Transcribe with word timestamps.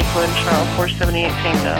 Lakewood, 0.00 0.30
Charles 0.36 0.68
478 0.76 1.28
Tango. 1.42 1.76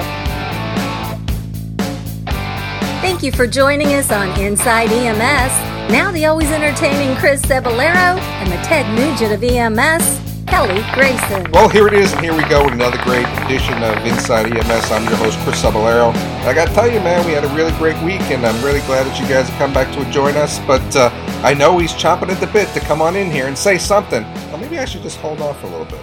Thank 3.00 3.22
you 3.22 3.32
for 3.32 3.46
joining 3.46 3.94
us 3.94 4.12
on 4.12 4.28
Inside 4.38 4.92
EMS. 4.92 5.90
Now 5.90 6.12
the 6.12 6.26
always 6.26 6.50
entertaining 6.50 7.16
Chris 7.16 7.40
Cebollero 7.40 8.18
and 8.20 8.52
the 8.52 8.56
Ted 8.56 8.86
Nugent 8.94 9.32
of 9.32 9.42
EMS, 9.42 10.20
Kelly 10.46 10.84
Grayson. 10.92 11.50
Well, 11.52 11.70
here 11.70 11.86
it 11.88 11.94
is, 11.94 12.12
and 12.12 12.20
here 12.20 12.36
we 12.36 12.46
go 12.50 12.62
with 12.62 12.74
another 12.74 13.02
great 13.04 13.26
edition 13.44 13.82
of 13.82 13.96
Inside 14.04 14.54
EMS. 14.54 14.90
I'm 14.90 15.04
your 15.04 15.16
host, 15.16 15.38
Chris 15.38 15.62
Cebollero. 15.62 16.14
I 16.44 16.52
got 16.52 16.68
to 16.68 16.74
tell 16.74 16.92
you, 16.92 17.00
man, 17.00 17.24
we 17.26 17.32
had 17.32 17.44
a 17.44 17.54
really 17.54 17.72
great 17.78 17.96
week, 18.04 18.20
and 18.30 18.44
I'm 18.44 18.62
really 18.62 18.80
glad 18.80 19.06
that 19.06 19.18
you 19.18 19.26
guys 19.28 19.48
have 19.48 19.58
come 19.58 19.72
back 19.72 19.90
to 19.94 20.10
join 20.12 20.36
us. 20.36 20.58
But 20.66 20.94
uh, 20.94 21.08
I 21.42 21.54
know 21.54 21.78
he's 21.78 21.94
chomping 21.94 22.28
at 22.28 22.38
the 22.38 22.48
bit 22.48 22.68
to 22.74 22.80
come 22.80 23.00
on 23.00 23.16
in 23.16 23.30
here 23.30 23.46
and 23.46 23.56
say 23.56 23.78
something. 23.78 24.24
Well, 24.24 24.58
maybe 24.58 24.78
I 24.78 24.84
should 24.84 25.02
just 25.02 25.16
hold 25.20 25.40
off 25.40 25.64
a 25.64 25.66
little 25.66 25.86
bit. 25.86 26.02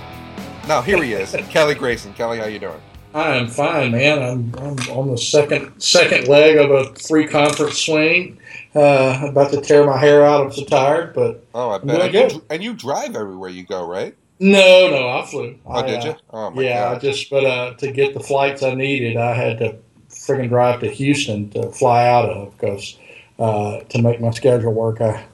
Now, 0.67 0.81
here 0.81 1.01
he 1.01 1.13
is, 1.13 1.31
Kelly 1.49 1.75
Grayson. 1.75 2.13
Kelly, 2.13 2.39
how 2.39 2.45
you 2.45 2.59
doing? 2.59 2.81
I'm 3.13 3.47
fine, 3.47 3.93
man. 3.93 4.21
I'm, 4.21 4.53
I'm 4.57 4.77
on 4.89 5.09
the 5.09 5.17
second 5.17 5.79
second 5.79 6.27
leg 6.27 6.57
of 6.57 6.69
a 6.71 6.93
three 6.93 7.25
conference 7.25 7.79
swing. 7.79 8.37
Uh, 8.75 9.27
about 9.29 9.51
to 9.51 9.61
tear 9.61 9.85
my 9.85 9.97
hair 9.97 10.25
out. 10.25 10.45
I'm 10.45 10.51
so 10.51 10.65
tired, 10.65 11.13
but 11.13 11.45
oh, 11.55 11.69
I 11.69 11.77
bet. 11.77 12.13
And 12.15 12.31
you, 12.33 12.45
and 12.49 12.63
you, 12.63 12.73
drive 12.73 13.15
everywhere 13.15 13.49
you 13.49 13.63
go, 13.63 13.87
right? 13.87 14.13
No, 14.39 14.89
no, 14.89 15.07
I 15.07 15.25
flew. 15.25 15.57
Oh, 15.65 15.71
I, 15.71 15.87
did 15.87 16.03
you? 16.03 16.15
Oh 16.31 16.49
my 16.51 16.61
yeah, 16.61 16.83
God. 16.83 16.97
I 16.97 16.99
just 16.99 17.29
but 17.29 17.45
uh, 17.45 17.73
to 17.75 17.89
get 17.89 18.13
the 18.13 18.19
flights 18.19 18.61
I 18.61 18.73
needed, 18.73 19.15
I 19.15 19.33
had 19.33 19.59
to 19.59 19.77
friggin' 20.09 20.49
drive 20.49 20.81
to 20.81 20.89
Houston 20.89 21.49
to 21.51 21.71
fly 21.71 22.05
out 22.05 22.29
of 22.29 22.51
because 22.57 22.97
uh, 23.39 23.79
to 23.79 24.01
make 24.01 24.19
my 24.19 24.31
schedule 24.31 24.73
work. 24.73 24.99
I, 24.99 25.25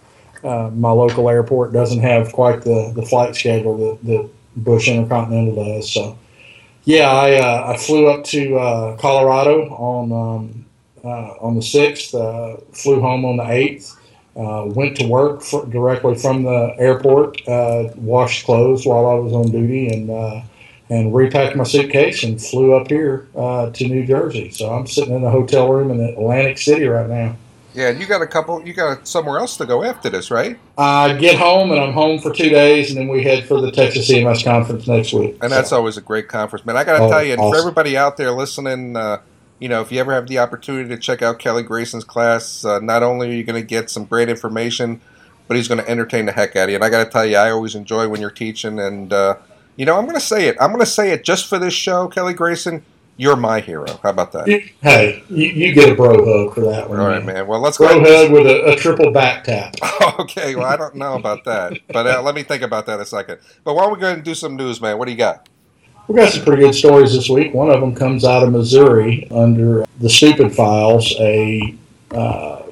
uh, 0.43 0.69
my 0.69 0.91
local 0.91 1.27
airport 1.27 1.73
doesn't 1.73 2.01
have 2.01 2.33
quite 2.33 2.61
the, 2.61 2.91
the 2.93 3.03
flight 3.03 3.35
schedule 3.35 3.77
that, 3.77 4.05
that 4.05 4.29
Bush 4.55 4.87
Intercontinental 4.87 5.55
does, 5.55 5.91
so 5.91 6.17
yeah, 6.85 7.09
I, 7.09 7.35
uh, 7.35 7.73
I 7.73 7.77
flew 7.77 8.07
up 8.07 8.25
to 8.25 8.57
uh, 8.57 8.97
Colorado 8.97 9.69
on 9.69 10.11
um, 10.11 10.65
uh, 11.03 11.35
on 11.39 11.55
the 11.55 11.61
sixth. 11.61 12.13
Uh, 12.13 12.57
flew 12.73 12.99
home 12.99 13.25
on 13.25 13.37
the 13.37 13.49
eighth. 13.49 13.97
Uh, 14.35 14.65
went 14.65 14.97
to 14.97 15.07
work 15.07 15.41
for, 15.41 15.65
directly 15.67 16.15
from 16.15 16.43
the 16.43 16.75
airport. 16.77 17.39
Uh, 17.47 17.89
washed 17.95 18.45
clothes 18.45 18.85
while 18.85 19.05
I 19.05 19.13
was 19.13 19.33
on 19.33 19.51
duty, 19.51 19.89
and 19.89 20.43
and 20.89 21.15
repacked 21.15 21.55
my 21.55 21.63
suitcase 21.63 22.23
and 22.23 22.41
flew 22.41 22.73
up 22.73 22.89
here 22.89 23.27
to 23.33 23.87
New 23.87 24.05
Jersey. 24.05 24.51
So 24.51 24.69
I'm 24.73 24.85
sitting 24.85 25.15
in 25.15 25.23
a 25.23 25.31
hotel 25.31 25.71
room 25.71 25.89
in 25.91 26.01
Atlantic 26.01 26.57
City 26.57 26.85
right 26.85 27.09
now. 27.09 27.37
Yeah, 27.73 27.89
you 27.89 28.05
got 28.05 28.21
a 28.21 28.27
couple. 28.27 28.65
You 28.65 28.73
got 28.73 29.07
somewhere 29.07 29.39
else 29.39 29.57
to 29.57 29.65
go 29.65 29.83
after 29.83 30.09
this, 30.09 30.29
right? 30.29 30.59
I 30.77 31.13
get 31.13 31.37
home 31.37 31.71
and 31.71 31.79
I'm 31.79 31.93
home 31.93 32.19
for 32.19 32.31
two 32.31 32.49
days, 32.49 32.89
and 32.89 32.97
then 32.97 33.07
we 33.07 33.23
head 33.23 33.47
for 33.47 33.59
the 33.61 33.71
Texas 33.71 34.09
EMS 34.09 34.43
conference 34.43 34.87
next 34.87 35.13
week. 35.13 35.37
And 35.41 35.51
that's 35.51 35.71
always 35.71 35.97
a 35.97 36.01
great 36.01 36.27
conference, 36.27 36.65
man. 36.65 36.77
I 36.77 36.83
got 36.83 36.99
to 36.99 37.05
oh, 37.05 37.09
tell 37.09 37.23
you, 37.23 37.33
and 37.33 37.41
awesome. 37.41 37.53
for 37.53 37.59
everybody 37.59 37.97
out 37.97 38.17
there 38.17 38.31
listening, 38.31 38.95
uh, 38.95 39.21
you 39.59 39.69
know, 39.69 39.81
if 39.81 39.91
you 39.91 39.99
ever 39.99 40.13
have 40.13 40.27
the 40.27 40.39
opportunity 40.39 40.89
to 40.89 40.97
check 40.97 41.21
out 41.21 41.39
Kelly 41.39 41.63
Grayson's 41.63 42.03
class, 42.03 42.63
uh, 42.63 42.79
not 42.79 43.01
only 43.01 43.29
are 43.29 43.33
you 43.33 43.43
going 43.43 43.59
to 43.59 43.65
get 43.65 43.89
some 43.89 44.05
great 44.05 44.29
information, 44.29 45.01
but 45.47 45.57
he's 45.57 45.67
going 45.67 45.79
to 45.79 45.89
entertain 45.89 46.25
the 46.25 46.31
heck 46.31 46.55
out 46.55 46.65
of 46.65 46.69
you. 46.69 46.75
And 46.75 46.83
I 46.83 46.89
got 46.89 47.03
to 47.05 47.09
tell 47.09 47.25
you, 47.25 47.37
I 47.37 47.49
always 47.49 47.73
enjoy 47.73 48.07
when 48.07 48.21
you're 48.21 48.29
teaching, 48.29 48.79
and 48.79 49.11
uh, 49.11 49.37
you 49.75 49.85
know, 49.85 49.97
I'm 49.97 50.05
going 50.05 50.15
to 50.15 50.21
say 50.21 50.47
it. 50.47 50.57
I'm 50.61 50.69
going 50.69 50.79
to 50.79 50.85
say 50.85 51.11
it 51.11 51.23
just 51.23 51.47
for 51.47 51.57
this 51.57 51.73
show, 51.73 52.07
Kelly 52.07 52.33
Grayson 52.33 52.83
you're 53.17 53.35
my 53.35 53.59
hero. 53.59 53.99
How 54.01 54.09
about 54.09 54.31
that? 54.31 54.47
Hey, 54.81 55.23
you, 55.29 55.47
you 55.47 55.73
get 55.73 55.89
a 55.89 55.95
bro 55.95 56.13
hug 56.25 56.55
for 56.55 56.61
that 56.61 56.89
one. 56.89 56.99
All 56.99 57.07
right, 57.07 57.23
man. 57.23 57.47
Well, 57.47 57.59
let's 57.59 57.77
bro 57.77 57.87
go. 57.87 58.03
hug 58.03 58.31
with 58.31 58.47
a, 58.47 58.73
a, 58.73 58.75
triple 58.75 59.11
back 59.11 59.43
tap. 59.43 59.75
okay. 60.19 60.55
Well, 60.55 60.65
I 60.65 60.77
don't 60.77 60.95
know 60.95 61.13
about 61.13 61.43
that, 61.45 61.79
but 61.89 62.07
uh, 62.07 62.21
let 62.21 62.35
me 62.35 62.43
think 62.43 62.63
about 62.63 62.85
that 62.87 62.99
a 62.99 63.05
second. 63.05 63.39
But 63.63 63.75
why 63.75 63.83
don't 63.83 63.93
we 63.93 63.99
go 63.99 64.07
ahead 64.07 64.17
and 64.17 64.25
do 64.25 64.35
some 64.35 64.55
news, 64.55 64.81
man? 64.81 64.97
What 64.97 65.05
do 65.05 65.11
you 65.11 65.17
got? 65.17 65.47
We 66.07 66.15
got 66.15 66.33
some 66.33 66.43
pretty 66.43 66.63
good 66.63 66.75
stories 66.75 67.13
this 67.13 67.29
week. 67.29 67.53
One 67.53 67.69
of 67.69 67.79
them 67.79 67.95
comes 67.95 68.25
out 68.25 68.43
of 68.43 68.51
Missouri 68.51 69.27
under 69.31 69.85
the 69.99 70.09
Stupid 70.09 70.53
Files. 70.53 71.15
A 71.19 71.77
uh, 72.11 72.63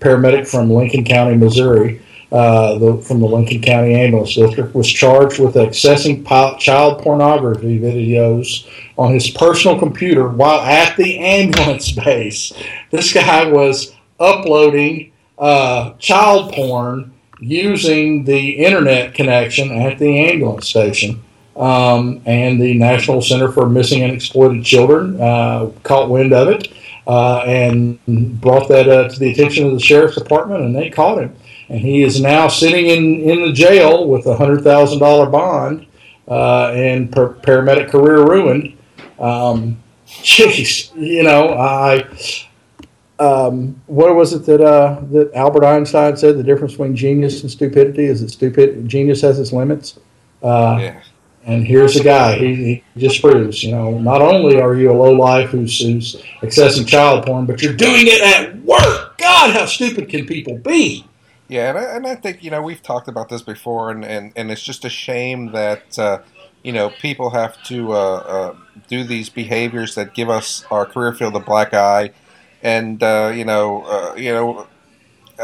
paramedic 0.00 0.46
from 0.46 0.70
Lincoln 0.70 1.04
County, 1.04 1.36
Missouri, 1.36 2.00
uh, 2.32 2.78
the, 2.78 2.96
from 2.98 3.20
the 3.20 3.26
Lincoln 3.26 3.60
County 3.60 3.94
Ambulance 3.94 4.34
District, 4.34 4.74
was 4.74 4.88
charged 4.88 5.40
with 5.40 5.54
accessing 5.54 6.24
child 6.58 7.02
pornography 7.02 7.78
videos 7.78 8.68
on 8.96 9.12
his 9.12 9.30
personal 9.30 9.78
computer 9.78 10.28
while 10.28 10.60
at 10.60 10.96
the 10.96 11.18
ambulance 11.18 11.90
base. 12.04 12.52
This 12.90 13.12
guy 13.12 13.50
was 13.50 13.94
uploading 14.20 15.12
uh, 15.38 15.94
child 15.94 16.52
porn 16.52 17.12
using 17.40 18.24
the 18.24 18.50
internet 18.50 19.14
connection 19.14 19.72
at 19.72 19.98
the 19.98 20.18
ambulance 20.30 20.68
station. 20.68 21.22
Um, 21.56 22.22
and 22.26 22.60
the 22.60 22.74
National 22.74 23.20
Center 23.20 23.50
for 23.50 23.68
Missing 23.68 24.02
and 24.02 24.12
Exploited 24.12 24.64
Children 24.64 25.20
uh, 25.20 25.70
caught 25.82 26.08
wind 26.08 26.32
of 26.32 26.48
it 26.48 26.68
uh, 27.06 27.40
and 27.40 27.98
brought 28.40 28.68
that 28.68 28.88
uh, 28.88 29.08
to 29.08 29.18
the 29.18 29.32
attention 29.32 29.66
of 29.66 29.72
the 29.72 29.80
sheriff's 29.80 30.16
department, 30.16 30.62
and 30.62 30.76
they 30.76 30.88
caught 30.88 31.18
him 31.18 31.34
and 31.70 31.80
he 31.80 32.02
is 32.02 32.20
now 32.20 32.48
sitting 32.48 32.88
in, 32.88 33.20
in 33.20 33.42
the 33.42 33.52
jail 33.52 34.08
with 34.08 34.26
a 34.26 34.36
hundred 34.36 34.62
thousand 34.62 34.98
dollar 34.98 35.30
bond 35.30 35.86
uh, 36.26 36.72
and 36.72 37.12
per- 37.12 37.34
paramedic 37.34 37.90
career 37.90 38.26
ruined. 38.26 38.76
Um, 39.20 39.80
jeez, 40.06 40.94
you 40.96 41.22
know, 41.22 41.54
I 41.54 42.04
um, 43.20 43.80
what 43.86 44.14
was 44.16 44.32
it 44.32 44.44
that 44.46 44.60
uh, 44.60 45.00
that 45.12 45.32
Albert 45.34 45.64
Einstein 45.64 46.16
said? 46.16 46.36
The 46.36 46.42
difference 46.42 46.72
between 46.72 46.96
genius 46.96 47.42
and 47.42 47.50
stupidity 47.50 48.06
is 48.06 48.20
that 48.20 48.30
stupid 48.30 48.88
genius 48.88 49.20
has 49.20 49.38
its 49.38 49.52
limits. 49.52 49.98
Uh, 50.42 50.78
yeah. 50.80 51.02
And 51.44 51.66
here's 51.66 51.96
a 51.96 52.04
guy. 52.04 52.36
He, 52.36 52.54
he, 52.54 52.84
just 52.98 53.22
proves, 53.22 53.62
you 53.62 53.72
know, 53.72 53.98
not 53.98 54.20
only 54.20 54.60
are 54.60 54.74
you 54.76 54.90
a 54.90 54.92
low 54.92 55.12
life 55.12 55.50
who's, 55.50 55.80
who's 55.80 56.16
accessing 56.42 56.86
child 56.86 57.24
porn, 57.24 57.46
but 57.46 57.62
you're 57.62 57.72
doing 57.72 58.06
it 58.06 58.20
at 58.20 58.56
work. 58.58 59.16
God, 59.16 59.54
how 59.54 59.64
stupid 59.64 60.10
can 60.10 60.26
people 60.26 60.58
be? 60.58 61.06
Yeah, 61.50 61.70
and 61.70 61.78
I, 61.78 61.82
and 61.96 62.06
I 62.06 62.14
think 62.14 62.44
you 62.44 62.50
know 62.52 62.62
we've 62.62 62.80
talked 62.80 63.08
about 63.08 63.28
this 63.28 63.42
before, 63.42 63.90
and, 63.90 64.04
and, 64.04 64.32
and 64.36 64.52
it's 64.52 64.62
just 64.62 64.84
a 64.84 64.88
shame 64.88 65.50
that 65.50 65.98
uh, 65.98 66.20
you 66.62 66.72
know 66.72 66.90
people 66.90 67.30
have 67.30 67.60
to 67.64 67.92
uh, 67.92 67.96
uh, 67.96 68.56
do 68.86 69.02
these 69.02 69.28
behaviors 69.28 69.96
that 69.96 70.14
give 70.14 70.30
us 70.30 70.64
our 70.70 70.86
career 70.86 71.12
field 71.12 71.34
a 71.34 71.40
black 71.40 71.74
eye, 71.74 72.12
and 72.62 73.02
uh, 73.02 73.32
you 73.34 73.44
know 73.44 73.82
uh, 73.82 74.14
you 74.14 74.32
know 74.32 74.68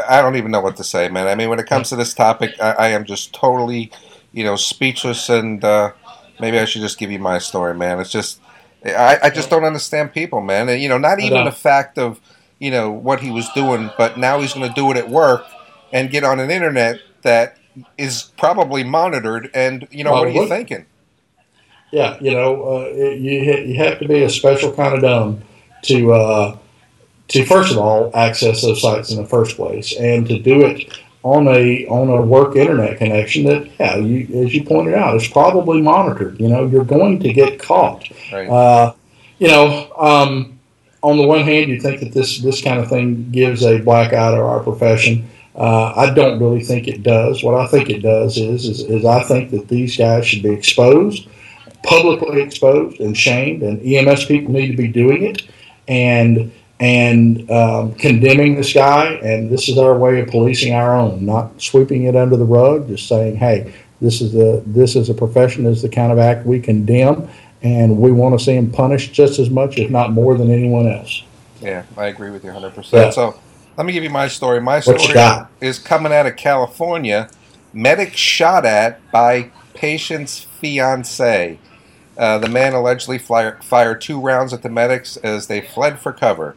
I 0.07 0.21
don't 0.21 0.37
even 0.37 0.49
know 0.49 0.61
what 0.61 0.77
to 0.77 0.83
say, 0.85 1.09
man. 1.09 1.27
I 1.27 1.35
mean, 1.35 1.49
when 1.49 1.59
it 1.59 1.67
comes 1.67 1.89
to 1.89 1.97
this 1.97 2.13
topic, 2.13 2.51
I, 2.61 2.71
I 2.71 2.87
am 2.89 3.03
just 3.03 3.33
totally 3.33 3.91
you 4.31 4.45
know 4.45 4.55
speechless, 4.55 5.27
and 5.27 5.61
uh, 5.61 5.91
maybe 6.39 6.57
I 6.57 6.63
should 6.63 6.83
just 6.83 6.97
give 6.99 7.11
you 7.11 7.19
my 7.19 7.37
story, 7.37 7.73
man. 7.73 7.99
It's 7.99 8.11
just 8.11 8.39
I, 8.85 9.19
I 9.23 9.29
just 9.29 9.49
don't 9.49 9.65
understand 9.65 10.13
people, 10.13 10.39
man. 10.39 10.69
And, 10.69 10.81
you 10.81 10.87
know, 10.87 10.97
not 10.97 11.19
even 11.19 11.43
the 11.43 11.51
fact 11.51 11.97
of 11.97 12.21
you 12.59 12.71
know 12.71 12.89
what 12.89 13.19
he 13.19 13.29
was 13.29 13.49
doing, 13.49 13.91
but 13.97 14.17
now 14.17 14.39
he's 14.39 14.53
going 14.53 14.69
to 14.69 14.73
do 14.73 14.89
it 14.91 14.95
at 14.95 15.09
work 15.09 15.45
and 15.91 16.09
get 16.09 16.23
on 16.23 16.39
an 16.39 16.49
internet 16.49 16.99
that 17.21 17.57
is 17.97 18.31
probably 18.37 18.83
monitored. 18.83 19.49
And 19.53 19.87
you 19.91 20.03
know, 20.03 20.13
well, 20.13 20.25
what 20.25 20.29
are 20.29 20.31
you 20.31 20.47
thinking? 20.47 20.85
Yeah, 21.91 22.17
you 22.19 22.31
know, 22.31 22.63
uh, 22.63 22.87
you 22.89 23.39
you 23.41 23.77
have 23.77 23.99
to 23.99 24.07
be 24.07 24.23
a 24.23 24.29
special 24.29 24.73
kind 24.73 24.93
of 24.93 25.01
dumb 25.01 25.41
to 25.83 26.13
uh, 26.13 26.57
to 27.29 27.45
first 27.45 27.71
of 27.71 27.77
all 27.77 28.11
access 28.15 28.61
those 28.61 28.81
sites 28.81 29.11
in 29.11 29.17
the 29.17 29.25
first 29.27 29.55
place, 29.55 29.95
and 29.97 30.27
to 30.27 30.39
do 30.39 30.65
it 30.65 30.97
on 31.23 31.47
a 31.47 31.85
on 31.87 32.09
a 32.09 32.21
work 32.21 32.55
internet 32.55 32.97
connection 32.97 33.45
that, 33.45 33.69
yeah, 33.79 33.97
you, 33.97 34.43
as 34.43 34.53
you 34.53 34.63
pointed 34.63 34.93
out, 34.93 35.15
is 35.15 35.27
probably 35.27 35.81
monitored. 35.81 36.39
You 36.39 36.49
know, 36.49 36.65
you're 36.65 36.85
going 36.85 37.19
to 37.19 37.33
get 37.33 37.59
caught. 37.59 38.09
Right. 38.31 38.49
Uh, 38.49 38.93
you 39.39 39.47
know, 39.47 39.91
um, 39.97 40.59
on 41.03 41.17
the 41.17 41.27
one 41.27 41.41
hand, 41.41 41.69
you 41.69 41.79
think 41.79 41.99
that 41.99 42.13
this 42.13 42.39
this 42.39 42.61
kind 42.61 42.79
of 42.79 42.87
thing 42.87 43.29
gives 43.31 43.63
a 43.63 43.79
black 43.79 44.13
eye 44.13 44.31
to 44.31 44.41
our 44.41 44.61
profession. 44.61 45.29
Uh, 45.57 45.91
I 45.95 46.13
don't 46.13 46.39
really 46.39 46.63
think 46.63 46.87
it 46.87 47.01
does. 47.01 47.43
What 47.43 47.55
I 47.55 47.65
think 47.67 47.89
it 47.89 48.01
does 48.01 48.37
is, 48.37 48.65
is, 48.65 48.81
is 48.81 49.05
I 49.05 49.23
think 49.23 49.49
that 49.51 49.67
these 49.67 49.97
guys 49.97 50.27
should 50.27 50.43
be 50.43 50.53
exposed, 50.53 51.27
publicly 51.83 52.41
exposed 52.41 52.99
and 52.99 53.17
shamed, 53.17 53.63
and 53.63 53.81
EMS 53.83 54.25
people 54.25 54.53
need 54.53 54.67
to 54.67 54.77
be 54.77 54.87
doing 54.87 55.23
it 55.23 55.43
and 55.87 56.51
and 56.79 57.49
um, 57.49 57.95
condemning 57.95 58.55
this 58.55 58.71
guy. 58.71 59.13
And 59.23 59.49
this 59.49 59.67
is 59.67 59.79
our 59.79 59.97
way 59.97 60.19
of 60.21 60.27
policing 60.27 60.73
our 60.73 60.95
own, 60.95 61.25
not 61.25 61.59
sweeping 61.59 62.03
it 62.03 62.15
under 62.15 62.37
the 62.37 62.45
rug, 62.45 62.87
just 62.87 63.07
saying, 63.07 63.37
hey, 63.37 63.73
this 63.99 64.21
is 64.21 64.35
a 64.35 64.61
this 64.67 64.95
is 64.95 65.09
a 65.09 65.13
profession, 65.15 65.63
this 65.63 65.77
is 65.77 65.81
the 65.81 65.89
kind 65.89 66.11
of 66.11 66.19
act 66.19 66.45
we 66.45 66.59
condemn, 66.59 67.27
and 67.63 67.97
we 67.97 68.11
want 68.11 68.37
to 68.37 68.45
see 68.45 68.53
him 68.53 68.71
punished 68.71 69.11
just 69.11 69.39
as 69.39 69.49
much, 69.49 69.79
if 69.79 69.89
not 69.89 70.11
more, 70.11 70.37
than 70.37 70.51
anyone 70.51 70.87
else. 70.87 71.23
Yeah, 71.61 71.83
I 71.97 72.07
agree 72.07 72.29
with 72.29 72.43
you 72.43 72.51
100. 72.51 72.67
Yeah. 72.67 72.75
percent 72.75 73.13
So 73.15 73.39
let 73.77 73.85
me 73.85 73.93
give 73.93 74.03
you 74.03 74.09
my 74.09 74.27
story. 74.27 74.59
My 74.59 74.79
story 74.79 74.97
is 75.61 75.77
coming 75.77 76.11
out 76.11 76.25
of 76.25 76.35
California. 76.35 77.29
Medic 77.73 78.17
shot 78.17 78.65
at 78.65 78.99
by 79.11 79.51
patient's 79.75 80.39
fiance. 80.39 81.59
Uh, 82.17 82.39
the 82.39 82.49
man 82.49 82.73
allegedly 82.73 83.19
fire, 83.19 83.59
fired 83.61 84.01
two 84.01 84.19
rounds 84.19 84.51
at 84.51 84.63
the 84.63 84.69
medics 84.69 85.15
as 85.17 85.45
they 85.45 85.61
fled 85.61 85.99
for 85.99 86.11
cover. 86.11 86.55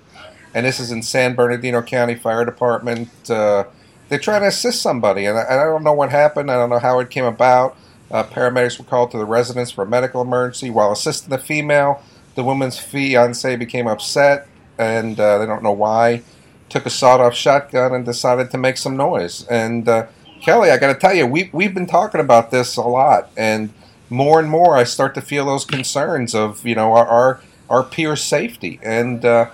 And 0.55 0.65
this 0.65 0.81
is 0.81 0.91
in 0.91 1.03
San 1.03 1.35
Bernardino 1.35 1.83
County 1.83 2.15
Fire 2.15 2.47
Department. 2.47 3.11
Uh, 3.29 3.65
they're 4.09 4.19
trying 4.19 4.41
to 4.41 4.49
assist 4.49 4.81
somebody, 4.81 5.27
and 5.27 5.39
I, 5.39 5.45
I, 5.51 5.65
don't 5.65 5.85
know 5.85 5.93
what 5.93 6.11
happened. 6.11 6.51
I 6.51 6.57
don't 6.57 6.71
know 6.71 6.79
how 6.79 6.99
it 6.99 7.11
came 7.11 7.27
about. 7.27 7.77
Uh, 8.11 8.25
paramedics 8.25 8.79
were 8.79 8.85
called 8.85 9.11
to 9.13 9.19
the 9.19 9.27
residence 9.27 9.71
for 9.71 9.85
a 9.85 9.87
medical 9.87 10.23
emergency. 10.23 10.71
While 10.71 10.91
assisting 10.91 11.31
the 11.31 11.39
female, 11.39 12.03
the 12.35 12.43
woman's 12.43 12.79
fiance 12.79 13.55
became 13.57 13.87
upset, 13.87 14.49
and 14.79 15.21
uh, 15.21 15.39
they 15.39 15.47
don't 15.47 15.63
know 15.63 15.71
why. 15.71 16.23
Took 16.71 16.87
a 16.87 16.91
sawed-off 16.91 17.35
shotgun 17.35 17.93
and 17.93 18.05
decided 18.05 18.51
to 18.53 18.59
make 18.59 18.79
some 18.79 18.97
noise. 18.97 19.47
And 19.49 19.89
uh, 19.89 20.07
Kelly, 20.41 20.71
I 20.71 20.79
got 20.79 20.93
to 20.93 20.99
tell 20.99 21.15
you, 21.15 21.27
we 21.27 21.51
we've 21.53 21.75
been 21.75 21.87
talking 21.87 22.21
about 22.21 22.51
this 22.51 22.77
a 22.77 22.83
lot, 22.83 23.31
and 23.37 23.73
more 24.09 24.41
and 24.41 24.49
more, 24.49 24.77
I 24.77 24.85
start 24.85 25.15
to 25.17 25.21
feel 25.21 25.47
those 25.47 25.65
concerns 25.65 26.35
of 26.35 26.67
you 26.67 26.75
know 26.75 26.93
our 26.93 27.07
our, 27.07 27.41
our 27.69 27.83
peer 27.83 28.17
safety. 28.17 28.81
And 28.83 29.25
uh, 29.25 29.51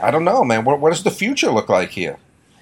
I 0.00 0.10
don't 0.10 0.24
know, 0.24 0.44
man. 0.44 0.64
What 0.64 0.80
what 0.80 0.90
does 0.90 1.02
the 1.02 1.10
future 1.10 1.50
look 1.50 1.68
like 1.68 1.90
here? 1.90 2.18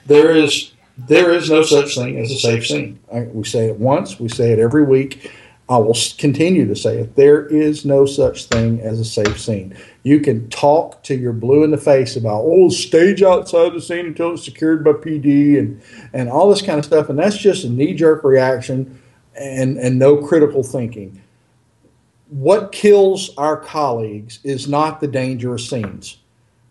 There 0.06 0.30
is 0.30 0.72
there 0.96 1.30
is 1.32 1.50
no 1.50 1.62
such 1.62 1.94
thing 1.94 2.18
as 2.18 2.30
a 2.30 2.36
safe 2.36 2.66
scene. 2.66 2.98
We 3.12 3.44
say 3.44 3.66
it 3.66 3.78
once, 3.78 4.18
we 4.18 4.28
say 4.28 4.52
it 4.52 4.58
every 4.58 4.82
week. 4.82 5.30
I 5.68 5.78
will 5.78 5.96
continue 6.16 6.66
to 6.66 6.76
say 6.76 6.98
it. 6.98 7.16
There 7.16 7.44
is 7.46 7.84
no 7.84 8.06
such 8.06 8.44
thing 8.44 8.80
as 8.80 9.00
a 9.00 9.04
safe 9.04 9.40
scene. 9.40 9.76
You 10.04 10.20
can 10.20 10.48
talk 10.48 11.02
to 11.04 11.16
your 11.16 11.32
blue 11.32 11.64
in 11.64 11.72
the 11.72 11.76
face 11.76 12.14
about, 12.14 12.44
oh, 12.44 12.68
stage 12.68 13.22
outside 13.22 13.72
the 13.72 13.80
scene 13.80 14.06
until 14.06 14.34
it's 14.34 14.44
secured 14.44 14.84
by 14.84 14.92
PD 14.92 15.58
and, 15.58 15.82
and 16.12 16.28
all 16.28 16.48
this 16.48 16.62
kind 16.62 16.78
of 16.78 16.84
stuff. 16.84 17.08
And 17.08 17.18
that's 17.18 17.36
just 17.36 17.64
a 17.64 17.68
knee 17.68 17.94
jerk 17.94 18.22
reaction 18.22 19.02
and, 19.34 19.76
and 19.78 19.98
no 19.98 20.24
critical 20.24 20.62
thinking. 20.62 21.20
What 22.28 22.70
kills 22.70 23.30
our 23.36 23.56
colleagues 23.56 24.38
is 24.44 24.68
not 24.68 25.00
the 25.00 25.08
dangerous 25.08 25.68
scenes. 25.68 26.18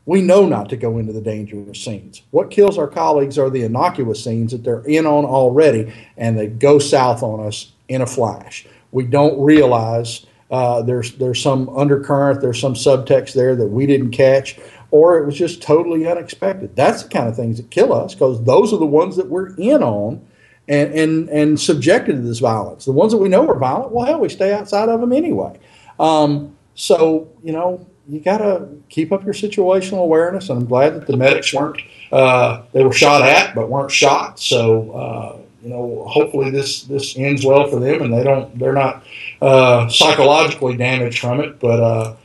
We 0.06 0.22
know 0.22 0.46
not 0.46 0.70
to 0.70 0.78
go 0.78 1.00
into 1.00 1.12
the 1.12 1.22
dangerous 1.22 1.82
scenes. 1.82 2.22
What 2.32 2.52
kills 2.52 2.78
our 2.78 2.88
colleagues 2.88 3.38
are 3.38 3.50
the 3.50 3.64
innocuous 3.64 4.24
scenes 4.24 4.52
that 4.52 4.64
they're 4.64 4.84
in 4.84 5.06
on 5.06 5.26
already 5.26 5.92
and 6.16 6.38
they 6.38 6.48
go 6.48 6.80
south 6.80 7.24
on 7.24 7.46
us 7.46 7.74
in 7.88 8.02
a 8.02 8.06
flash 8.06 8.66
we 8.96 9.06
don't 9.06 9.38
realize 9.42 10.26
uh, 10.50 10.82
there's 10.82 11.16
there's 11.16 11.42
some 11.42 11.68
undercurrent, 11.78 12.40
there's 12.40 12.62
some 12.62 12.76
subtext 12.76 13.34
there 13.34 13.54
that 13.54 13.68
we 13.68 13.86
didn't 13.86 14.12
catch, 14.12 14.58
or 14.90 15.18
it 15.18 15.26
was 15.26 15.36
just 15.36 15.62
totally 15.62 16.08
unexpected. 16.08 16.74
That's 16.78 17.04
the 17.04 17.10
kind 17.10 17.28
of 17.28 17.36
things 17.36 17.58
that 17.58 17.70
kill 17.70 17.92
us 17.92 18.14
because 18.14 18.42
those 18.46 18.72
are 18.72 18.78
the 18.78 18.86
ones 18.86 19.18
that 19.18 19.28
we're 19.28 19.54
in 19.58 19.84
on 19.84 20.26
and, 20.70 20.94
and 20.94 21.30
and 21.30 21.60
subjected 21.60 22.14
to 22.14 22.22
this 22.22 22.40
violence. 22.40 22.86
The 22.86 22.94
ones 22.94 23.12
that 23.12 23.18
we 23.18 23.28
know 23.28 23.46
are 23.50 23.60
violent, 23.60 23.92
well, 23.92 24.06
hell, 24.06 24.22
we 24.22 24.30
stay 24.30 24.54
outside 24.54 24.88
of 24.88 25.02
them 25.02 25.12
anyway. 25.12 25.60
Um, 26.00 26.56
so 26.76 27.28
you 27.44 27.52
know, 27.52 27.86
you 28.08 28.22
got 28.22 28.38
to 28.38 28.70
keep 28.88 29.12
up 29.12 29.26
your 29.26 29.34
situational 29.34 30.04
awareness. 30.04 30.48
And 30.50 30.62
I'm 30.62 30.68
glad 30.68 30.96
that 30.96 31.06
the 31.06 31.18
medics 31.18 31.54
weren't 31.54 31.82
uh, 32.14 32.62
they 32.72 32.86
were 32.86 32.94
shot 32.94 33.24
at, 33.24 33.56
but 33.56 33.70
weren't 33.70 33.92
shot. 33.92 34.40
So. 34.40 34.92
Uh, 34.92 35.45
you 35.66 35.72
know, 35.72 36.06
hopefully 36.08 36.52
this 36.52 36.84
this 36.84 37.18
ends 37.18 37.44
well 37.44 37.68
for 37.68 37.80
them, 37.80 38.04
and 38.04 38.14
they 38.14 38.24
don't 38.24 38.58
they're 38.60 38.72
not 38.72 39.04
uh, 39.42 39.90
psychologically 39.90 40.78
damaged 40.78 41.20
from 41.20 41.40
it. 41.40 41.60
But 41.60 41.80
uh, 41.80 42.16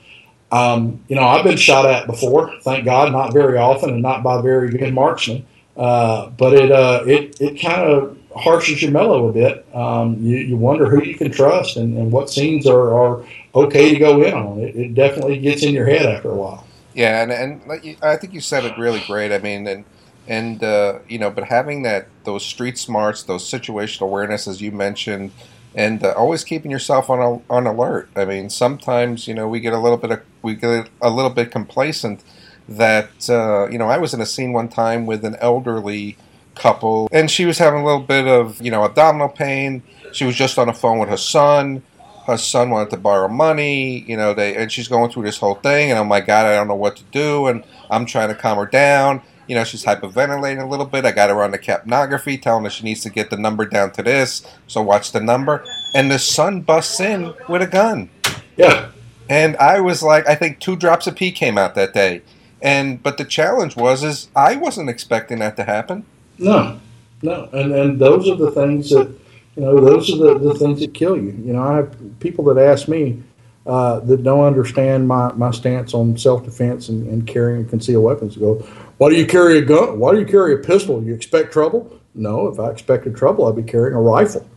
um, 0.53 1.03
you 1.09 1.17
know, 1.17 1.23
I've 1.23 1.43
been 1.43 1.57
shot 1.57 1.87
at 1.87 2.07
before. 2.07 2.53
Thank 2.63 2.85
God, 2.85 3.13
not 3.13 3.33
very 3.33 3.57
often, 3.57 3.89
and 3.91 4.03
not 4.03 4.23
by 4.23 4.43
very 4.43 4.69
good 4.71 4.93
marksmen. 4.93 5.47
Uh, 5.75 6.29
but 6.29 6.53
it 6.53 6.71
uh, 6.71 7.03
it 7.07 7.41
it 7.41 7.59
kind 7.59 7.81
of 7.81 8.19
harshes 8.37 8.83
your 8.83 8.91
mellow 8.91 9.31
a 9.31 9.33
bit. 9.33 9.67
Um, 9.75 10.19
you, 10.21 10.37
you 10.37 10.57
wonder 10.59 10.91
who 10.91 11.03
you 11.03 11.15
can 11.15 11.31
trust 11.31 11.79
and, 11.79 11.97
and 11.97 12.13
what 12.13 12.29
scenes 12.29 12.67
are, 12.67 12.93
are 12.93 13.25
okay 13.55 13.93
to 13.93 13.99
go 13.99 14.23
in 14.23 14.35
on. 14.35 14.61
It, 14.61 14.77
it 14.77 14.95
definitely 14.95 15.39
gets 15.39 15.63
in 15.63 15.73
your 15.73 15.87
head 15.87 16.05
after 16.05 16.31
a 16.31 16.35
while. 16.35 16.67
Yeah, 16.93 17.23
and 17.23 17.33
and 17.33 17.97
I 18.03 18.17
think 18.17 18.35
you 18.35 18.43
said 18.43 18.67
it 18.67 18.77
really 18.77 19.03
great. 19.07 19.33
I 19.33 19.39
mean, 19.39 19.67
and 19.67 19.85
and 20.31 20.63
uh, 20.63 21.01
you 21.09 21.19
know, 21.19 21.29
but 21.29 21.45
having 21.45 21.83
that 21.83 22.07
those 22.23 22.47
street 22.47 22.79
smarts, 22.79 23.25
those 23.25 23.43
situational 23.43 24.03
awareness, 24.03 24.47
as 24.47 24.63
you 24.63 24.71
mentioned, 24.71 25.33
and 25.75 26.05
uh, 26.05 26.13
always 26.13 26.45
keeping 26.45 26.71
yourself 26.71 27.11
on 27.11 27.43
on 27.51 27.67
alert. 27.67 28.09
I 28.15 28.25
mean, 28.25 28.49
sometimes 28.49 29.27
you 29.27 29.35
know 29.35 29.49
we 29.49 29.59
get 29.59 29.73
a 29.73 29.79
little 29.79 29.99
bit 29.99 30.13
of 30.13 30.23
we 30.41 30.55
get 30.55 30.89
a 31.03 31.11
little 31.11 31.33
bit 31.33 31.51
complacent. 31.51 32.23
That 32.69 33.29
uh, 33.29 33.69
you 33.71 33.79
know, 33.79 33.89
I 33.89 33.99
was 33.99 34.15
in 34.15 34.21
a 34.21 34.27
scene 34.27 34.53
one 34.53 34.69
time 34.69 35.05
with 35.05 35.25
an 35.25 35.35
elderly 35.41 36.17
couple, 36.55 37.09
and 37.11 37.29
she 37.29 37.45
was 37.45 37.59
having 37.59 37.81
a 37.81 37.85
little 37.85 38.01
bit 38.01 38.29
of 38.29 38.63
you 38.63 38.71
know 38.71 38.85
abdominal 38.85 39.29
pain. 39.29 39.83
She 40.13 40.25
was 40.25 40.37
just 40.37 40.59
on 40.59 40.69
the 40.69 40.73
phone 40.73 41.01
with 41.01 41.09
her 41.09 41.17
son. 41.17 41.83
Her 42.29 42.37
son 42.37 42.71
wanted 42.71 42.91
to 42.91 42.99
borrow 42.99 43.27
money, 43.27 44.05
you 44.07 44.17
know, 44.17 44.35
they 44.35 44.55
and 44.55 44.71
she's 44.71 44.87
going 44.87 45.11
through 45.11 45.25
this 45.25 45.39
whole 45.39 45.57
thing, 45.57 45.91
and 45.91 45.99
oh 45.99 46.05
my 46.05 46.21
god, 46.21 46.47
I 46.47 46.55
don't 46.55 46.69
know 46.69 46.77
what 46.77 46.97
to 46.99 47.03
do, 47.11 47.49
and 47.49 47.65
I'm 47.91 48.07
trying 48.07 48.29
to 48.29 48.37
calm 48.37 48.59
her 48.59 48.67
down 48.67 49.23
you 49.51 49.57
know, 49.57 49.65
she's 49.65 49.85
hyperventilating 49.85 50.63
a 50.63 50.67
little 50.67 50.87
bit. 50.87 51.05
I 51.05 51.11
got 51.11 51.29
her 51.29 51.43
on 51.43 51.51
the 51.51 51.59
capnography, 51.59 52.41
telling 52.41 52.63
her 52.63 52.71
she 52.71 52.85
needs 52.85 53.01
to 53.01 53.11
get 53.11 53.31
the 53.31 53.37
number 53.37 53.67
down 53.67 53.91
to 53.95 54.03
this. 54.05 54.47
So 54.69 54.81
watch 54.81 55.11
the 55.11 55.19
number. 55.19 55.65
And 55.93 56.09
the 56.09 56.21
son 56.21 56.61
busts 56.61 57.01
in 57.01 57.35
with 57.49 57.61
a 57.61 57.67
gun. 57.67 58.11
Yeah. 58.57 58.93
And 59.29 59.57
I 59.57 59.81
was 59.81 60.05
like, 60.05 60.29
I 60.29 60.37
think 60.37 60.61
two 60.61 60.77
drops 60.77 61.09
of 61.09 61.17
pee 61.17 61.33
came 61.33 61.59
out 61.59 61.75
that 61.75 61.93
day. 61.93 62.23
And 62.63 63.03
but 63.03 63.19
the 63.19 63.25
challenge 63.25 63.75
was 63.75 64.05
is 64.05 64.29
I 64.37 64.55
wasn't 64.55 64.89
expecting 64.89 65.41
that 65.41 65.57
to 65.57 65.65
happen. 65.65 66.07
No, 66.39 66.79
no, 67.21 67.49
and 67.53 67.73
and 67.73 67.99
those 67.99 68.29
are 68.29 68.37
the 68.37 68.53
things 68.53 68.91
that 68.91 69.09
you 69.57 69.63
know. 69.63 69.81
Those 69.81 70.13
are 70.13 70.17
the, 70.17 70.39
the 70.39 70.55
things 70.55 70.79
that 70.81 70.95
kill 70.95 71.17
you. 71.17 71.35
You 71.43 71.55
know, 71.55 71.63
I 71.63 71.77
have 71.77 72.21
people 72.21 72.45
that 72.53 72.59
ask 72.59 72.87
me, 72.87 73.23
uh, 73.67 74.01
that 74.01 74.23
don't 74.23 74.45
understand 74.45 75.07
my, 75.07 75.33
my 75.33 75.51
stance 75.51 75.93
on 75.93 76.17
self 76.17 76.45
defense 76.45 76.89
and, 76.89 77.07
and, 77.09 77.27
carrying 77.27 77.67
concealed 77.69 78.05
weapons. 78.05 78.37
Go, 78.37 78.55
why 78.97 79.11
do 79.11 79.17
you 79.17 79.27
carry 79.27 79.59
a 79.59 79.63
gun? 79.63 79.99
Why 79.99 80.13
do 80.13 80.21
you 80.21 80.27
carry 80.27 80.55
a 80.55 80.59
pistol? 80.59 81.03
You 81.03 81.15
expect 81.15 81.53
trouble? 81.53 82.01
No, 82.15 82.49
if 82.49 82.59
I 82.59 82.71
expected 82.71 83.17
trouble, 83.17 83.47
I'd 83.47 83.57
be 83.57 83.63
carrying 83.63 83.95
a 83.95 84.01
rifle. 84.01 84.49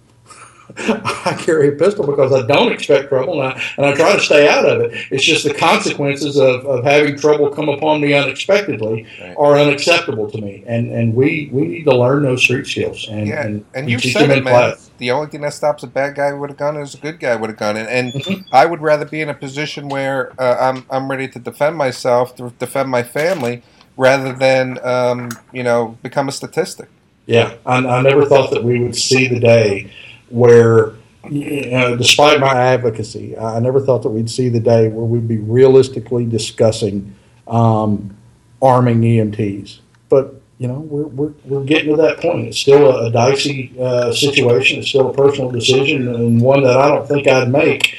I 0.77 1.35
carry 1.39 1.69
a 1.69 1.71
pistol 1.73 2.05
because 2.07 2.33
I 2.33 2.45
don't 2.47 2.71
expect 2.71 3.09
trouble 3.09 3.41
and 3.41 3.53
I, 3.53 3.63
and 3.77 3.85
I 3.85 3.93
try 3.93 4.15
to 4.15 4.19
stay 4.19 4.47
out 4.47 4.65
of 4.65 4.81
it. 4.81 5.07
It's 5.11 5.23
just 5.23 5.43
the 5.43 5.53
consequences 5.53 6.37
of, 6.37 6.65
of 6.65 6.83
having 6.83 7.17
trouble 7.17 7.49
come 7.49 7.69
upon 7.69 8.01
me 8.01 8.13
unexpectedly 8.13 9.05
right. 9.21 9.35
are 9.37 9.55
unacceptable 9.57 10.31
to 10.31 10.41
me. 10.41 10.63
And 10.65 10.91
and 10.91 11.15
we, 11.15 11.49
we 11.51 11.67
need 11.67 11.83
to 11.83 11.95
learn 11.95 12.23
those 12.23 12.41
street 12.41 12.65
skills 12.65 13.07
and, 13.09 13.27
yeah. 13.27 13.45
and, 13.45 13.65
and, 13.75 13.89
you 13.89 13.99
said 13.99 14.29
it, 14.29 14.43
man. 14.43 14.53
Class. 14.53 14.91
The 14.97 15.11
only 15.11 15.29
thing 15.29 15.41
that 15.41 15.53
stops 15.53 15.83
a 15.83 15.87
bad 15.87 16.15
guy 16.15 16.33
with 16.33 16.51
a 16.51 16.55
gun 16.55 16.77
is 16.77 16.95
a 16.95 16.97
good 16.97 17.19
guy 17.19 17.35
with 17.35 17.49
a 17.49 17.53
gun. 17.53 17.77
And, 17.77 17.89
and 17.89 18.13
mm-hmm. 18.13 18.41
I 18.51 18.65
would 18.65 18.81
rather 18.81 19.05
be 19.05 19.21
in 19.21 19.29
a 19.29 19.33
position 19.33 19.89
where 19.89 20.33
uh, 20.41 20.57
I'm, 20.59 20.85
I'm 20.89 21.09
ready 21.09 21.27
to 21.27 21.39
defend 21.39 21.77
myself, 21.77 22.35
to 22.37 22.51
defend 22.57 22.89
my 22.89 23.03
family, 23.03 23.63
rather 23.97 24.33
than, 24.33 24.79
um, 24.83 25.29
you 25.51 25.63
know, 25.63 25.97
become 26.01 26.27
a 26.27 26.31
statistic. 26.31 26.89
Yeah, 27.25 27.55
I, 27.65 27.77
I 27.77 28.01
never 28.01 28.25
thought 28.25 28.51
that 28.51 28.63
we 28.63 28.79
would 28.79 28.95
see 28.95 29.27
the 29.27 29.39
day 29.39 29.91
where, 30.33 30.93
know, 31.29 31.95
despite 31.95 32.39
my 32.39 32.53
advocacy, 32.53 33.37
I 33.37 33.59
never 33.59 33.79
thought 33.79 34.03
that 34.03 34.09
we'd 34.09 34.29
see 34.29 34.49
the 34.49 34.59
day 34.59 34.87
where 34.87 35.05
we'd 35.05 35.27
be 35.27 35.37
realistically 35.37 36.25
discussing 36.25 37.15
um, 37.47 38.17
arming 38.61 39.01
EMTs. 39.01 39.79
But 40.09 40.41
you 40.57 40.67
know, 40.67 40.79
we're, 40.79 41.07
we're, 41.07 41.33
we're 41.45 41.63
getting 41.65 41.95
to 41.95 42.01
that 42.01 42.19
point. 42.19 42.47
It's 42.47 42.57
still 42.57 42.89
a, 42.89 43.07
a 43.07 43.11
dicey 43.11 43.75
uh, 43.79 44.13
situation. 44.13 44.79
It's 44.79 44.89
still 44.89 45.09
a 45.09 45.13
personal 45.13 45.51
decision 45.51 46.07
and 46.07 46.41
one 46.41 46.63
that 46.63 46.77
I 46.77 46.87
don't 46.87 47.07
think 47.07 47.27
I'd 47.27 47.49
make. 47.49 47.95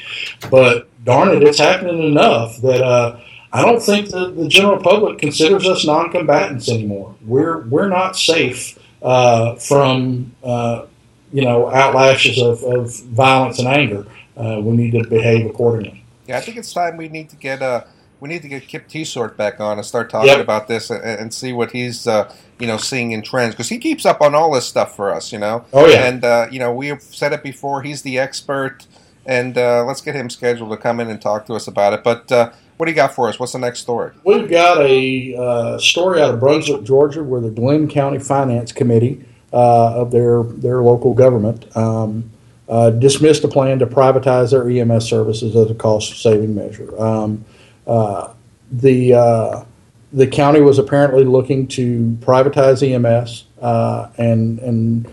But 0.49 0.89
darn 1.03 1.29
it, 1.29 1.43
it's 1.43 1.59
happening 1.59 2.01
enough 2.03 2.57
that 2.61 2.81
uh, 2.81 3.19
I 3.53 3.61
don't 3.61 3.81
think 3.81 4.09
the, 4.09 4.31
the 4.31 4.47
general 4.47 4.81
public 4.81 5.19
considers 5.19 5.67
us 5.67 5.85
non-combatants 5.85 6.69
anymore. 6.69 7.15
We're 7.25 7.61
we're 7.61 7.89
not 7.89 8.17
safe 8.17 8.77
uh, 9.01 9.55
from 9.55 10.35
uh, 10.43 10.87
you 11.35 11.41
know, 11.41 11.65
outlashes 11.65 12.41
of, 12.41 12.63
of 12.63 12.97
violence 13.07 13.59
and 13.59 13.67
anger, 13.67 14.07
uh, 14.37 14.61
we 14.63 14.73
need 14.73 14.91
to 14.91 15.05
behave 15.05 15.45
accordingly. 15.45 16.01
Yeah, 16.27 16.37
I 16.37 16.39
think 16.39 16.55
it's 16.55 16.71
time 16.71 16.95
we 16.95 17.09
need 17.09 17.29
to 17.29 17.35
get 17.35 17.61
uh, 17.61 17.83
we 18.21 18.29
need 18.29 18.41
to 18.43 18.47
get 18.47 18.69
Kip 18.69 18.87
Teitsort 18.87 19.35
back 19.35 19.59
on 19.59 19.77
and 19.77 19.85
start 19.85 20.09
talking 20.09 20.29
yep. 20.29 20.39
about 20.39 20.69
this 20.69 20.89
and, 20.89 21.03
and, 21.03 21.33
see 21.33 21.51
what 21.51 21.71
he's 21.71 22.07
uh, 22.07 22.33
you 22.57 22.67
know 22.67 22.77
seeing 22.77 23.11
in 23.11 23.21
trends 23.21 23.53
because 23.53 23.67
he 23.67 23.77
keeps 23.77 24.05
up 24.05 24.21
on 24.21 24.33
all 24.33 24.49
this 24.53 24.65
stuff 24.65 24.95
for 24.95 25.13
us. 25.13 25.33
You 25.33 25.39
know. 25.39 25.65
Oh 25.73 25.85
yeah. 25.85 26.05
And 26.05 26.23
uh, 26.23 26.47
you 26.49 26.57
know 26.57 26.71
we've 26.71 27.01
said 27.01 27.33
it 27.33 27.43
before. 27.43 27.81
He's 27.81 28.01
the 28.03 28.17
expert, 28.17 28.87
and 29.25 29.57
uh, 29.57 29.83
let's 29.83 29.99
get 29.99 30.15
him 30.15 30.29
scheduled 30.29 30.71
to 30.71 30.77
come 30.77 31.01
in 31.01 31.09
and 31.09 31.21
talk 31.21 31.47
to 31.47 31.53
us 31.53 31.67
about 31.67 31.91
it. 31.91 32.01
But 32.01 32.31
uh, 32.31 32.53
what 32.77 32.85
do 32.85 32.93
you 32.93 32.95
got 32.95 33.13
for 33.13 33.27
us? 33.27 33.41
What's 33.41 33.51
the 33.51 33.59
next 33.59 33.79
story? 33.79 34.13
We've 34.23 34.49
got 34.49 34.81
a 34.81 35.35
uh, 35.35 35.79
story 35.79 36.21
out 36.21 36.33
of 36.33 36.39
Brunswick, 36.39 36.83
Georgia, 36.83 37.25
where 37.25 37.41
the 37.41 37.51
Glynn 37.51 37.89
County 37.89 38.19
Finance 38.19 38.71
Committee 38.71 39.25
of 39.57 40.11
their 40.11 40.43
their 40.43 40.81
local 40.81 41.13
government 41.13 41.75
um, 41.75 42.29
uh, 42.67 42.89
dismissed 42.89 43.43
a 43.43 43.47
plan 43.47 43.79
to 43.79 43.87
privatize 43.87 44.51
their 44.51 44.69
EMS 44.69 45.07
services 45.07 45.55
as 45.55 45.69
a 45.69 45.75
cost 45.75 46.21
saving 46.21 46.55
measure. 46.55 46.99
Um, 46.99 47.45
uh, 47.87 48.33
the 48.71 49.65
the 50.13 50.27
county 50.27 50.61
was 50.61 50.79
apparently 50.79 51.25
looking 51.25 51.67
to 51.67 52.17
privatize 52.21 52.81
EMS 52.81 53.45
and 54.17 54.59
and 54.59 55.07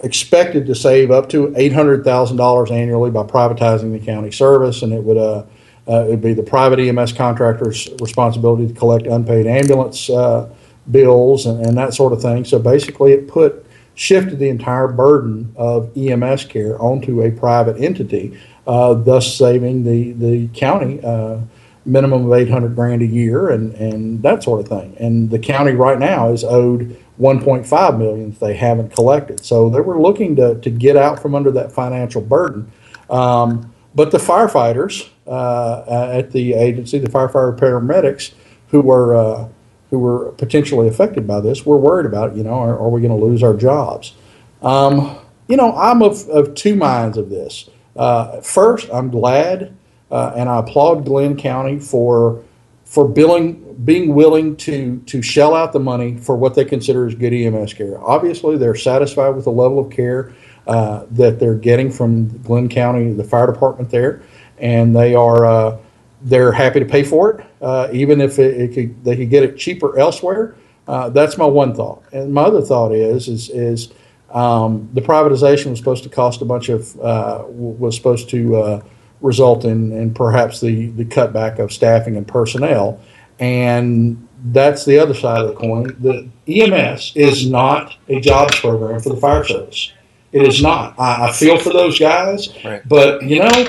expected 0.00 0.66
to 0.66 0.74
save 0.74 1.10
up 1.10 1.28
to 1.30 1.48
$800,000 1.48 2.70
annually 2.70 3.10
by 3.10 3.22
privatizing 3.22 3.98
the 3.98 4.04
county 4.04 4.30
service, 4.30 4.82
and 4.82 4.92
it 4.92 5.02
would 5.02 5.16
uh, 5.16 5.44
uh, 5.88 6.04
it 6.04 6.10
would 6.10 6.20
be 6.20 6.34
the 6.34 6.42
private 6.42 6.80
EMS 6.80 7.12
contractor's 7.12 7.88
responsibility 8.00 8.66
to 8.66 8.74
collect 8.74 9.06
unpaid 9.06 9.46
ambulance 9.46 10.10
uh, 10.10 10.52
bills 10.90 11.46
and, 11.46 11.64
and, 11.64 11.78
that 11.78 11.94
sort 11.94 12.12
of 12.12 12.20
thing. 12.20 12.44
So 12.44 12.58
basically, 12.58 13.12
it 13.12 13.28
put 13.28 13.65
shifted 13.96 14.38
the 14.38 14.48
entire 14.48 14.86
burden 14.86 15.52
of 15.56 15.90
EMS 15.96 16.44
care 16.44 16.80
onto 16.80 17.22
a 17.22 17.30
private 17.32 17.80
entity, 17.82 18.38
uh, 18.66 18.94
thus 18.94 19.34
saving 19.34 19.82
the 19.82 20.12
the 20.12 20.46
county 20.48 21.02
uh, 21.02 21.40
minimum 21.84 22.26
of 22.26 22.32
eight 22.34 22.50
hundred 22.50 22.76
grand 22.76 23.02
a 23.02 23.06
year 23.06 23.48
and 23.48 23.74
and 23.74 24.22
that 24.22 24.44
sort 24.44 24.60
of 24.60 24.68
thing. 24.68 24.94
And 25.00 25.30
the 25.30 25.38
county 25.40 25.72
right 25.72 25.98
now 25.98 26.30
is 26.30 26.44
owed 26.44 27.02
1.5 27.18 27.98
million 27.98 28.30
that 28.30 28.40
they 28.40 28.54
haven't 28.54 28.94
collected. 28.94 29.42
So 29.42 29.70
they 29.70 29.80
were 29.80 30.00
looking 30.00 30.36
to 30.36 30.56
to 30.60 30.70
get 30.70 30.96
out 30.96 31.20
from 31.20 31.34
under 31.34 31.50
that 31.52 31.72
financial 31.72 32.20
burden. 32.20 32.70
Um, 33.08 33.72
but 33.94 34.10
the 34.10 34.18
firefighters 34.18 35.08
uh, 35.26 36.10
at 36.12 36.32
the 36.32 36.52
agency, 36.52 36.98
the 36.98 37.08
firefighter 37.08 37.58
paramedics, 37.58 38.34
who 38.68 38.82
were 38.82 39.16
uh, 39.16 39.48
who 39.90 39.98
were 39.98 40.32
potentially 40.32 40.88
affected 40.88 41.26
by 41.26 41.40
this, 41.40 41.64
were 41.64 41.76
worried 41.76 42.06
about, 42.06 42.36
you 42.36 42.42
know, 42.42 42.54
are, 42.54 42.78
are 42.78 42.88
we 42.88 43.00
going 43.00 43.18
to 43.18 43.24
lose 43.24 43.42
our 43.42 43.54
jobs? 43.54 44.14
Um, 44.62 45.16
you 45.48 45.56
know, 45.56 45.76
I'm 45.76 46.02
of, 46.02 46.28
of 46.28 46.54
two 46.54 46.74
minds 46.74 47.16
of 47.16 47.30
this. 47.30 47.70
Uh, 47.94 48.40
first, 48.40 48.88
I'm 48.92 49.10
glad 49.10 49.76
uh, 50.10 50.32
and 50.36 50.48
I 50.48 50.58
applaud 50.58 51.04
Glynn 51.04 51.36
County 51.36 51.78
for 51.78 52.42
for 52.84 53.08
billing, 53.08 53.74
being 53.84 54.14
willing 54.14 54.56
to 54.58 55.00
to 55.06 55.22
shell 55.22 55.54
out 55.54 55.72
the 55.72 55.80
money 55.80 56.16
for 56.16 56.36
what 56.36 56.54
they 56.54 56.64
consider 56.64 57.06
as 57.06 57.14
good 57.14 57.32
EMS 57.32 57.74
care. 57.74 58.00
Obviously, 58.00 58.56
they're 58.56 58.76
satisfied 58.76 59.30
with 59.30 59.44
the 59.44 59.50
level 59.50 59.78
of 59.78 59.90
care 59.90 60.32
uh, 60.66 61.04
that 61.10 61.40
they're 61.40 61.56
getting 61.56 61.90
from 61.90 62.28
Glynn 62.38 62.68
County, 62.68 63.12
the 63.12 63.24
fire 63.24 63.52
department 63.52 63.90
there, 63.90 64.22
and 64.58 64.94
they 64.94 65.14
are 65.14 65.44
uh, 65.44 65.78
they're 66.22 66.52
happy 66.52 66.80
to 66.80 66.86
pay 66.86 67.02
for 67.02 67.32
it, 67.32 67.46
uh, 67.60 67.88
even 67.92 68.20
if 68.20 68.38
it, 68.38 68.60
it 68.60 68.74
could, 68.74 69.04
they 69.04 69.16
could 69.16 69.30
get 69.30 69.42
it 69.42 69.56
cheaper 69.56 69.98
elsewhere. 69.98 70.54
Uh, 70.88 71.08
that's 71.08 71.36
my 71.36 71.44
one 71.44 71.74
thought, 71.74 72.02
and 72.12 72.32
my 72.32 72.42
other 72.42 72.62
thought 72.62 72.92
is 72.92 73.26
is 73.26 73.50
is 73.50 73.92
um, 74.30 74.88
the 74.94 75.00
privatization 75.00 75.70
was 75.70 75.78
supposed 75.78 76.04
to 76.04 76.08
cost 76.08 76.42
a 76.42 76.44
bunch 76.44 76.68
of 76.68 76.98
uh, 77.00 77.44
was 77.48 77.96
supposed 77.96 78.30
to 78.30 78.82
result 79.20 79.64
in, 79.64 79.92
in 79.92 80.12
perhaps 80.14 80.60
the, 80.60 80.86
the 80.90 81.04
cutback 81.04 81.58
of 81.58 81.72
staffing 81.72 82.16
and 82.16 82.26
personnel. 82.26 83.00
And 83.38 84.26
that's 84.46 84.84
the 84.84 84.98
other 84.98 85.14
side 85.14 85.40
of 85.42 85.48
the 85.48 85.54
coin. 85.54 85.96
The 86.00 86.28
EMS 86.46 87.12
is 87.14 87.48
not 87.48 87.96
a 88.08 88.20
jobs 88.20 88.58
program 88.60 89.00
for 89.00 89.10
the 89.10 89.16
fire 89.16 89.44
service. 89.44 89.92
It 90.32 90.42
is 90.42 90.62
not. 90.62 90.98
I, 90.98 91.28
I 91.28 91.32
feel 91.32 91.58
for 91.58 91.70
those 91.70 91.98
guys, 91.98 92.48
right. 92.64 92.86
but 92.86 93.22
you 93.22 93.40
know, 93.40 93.68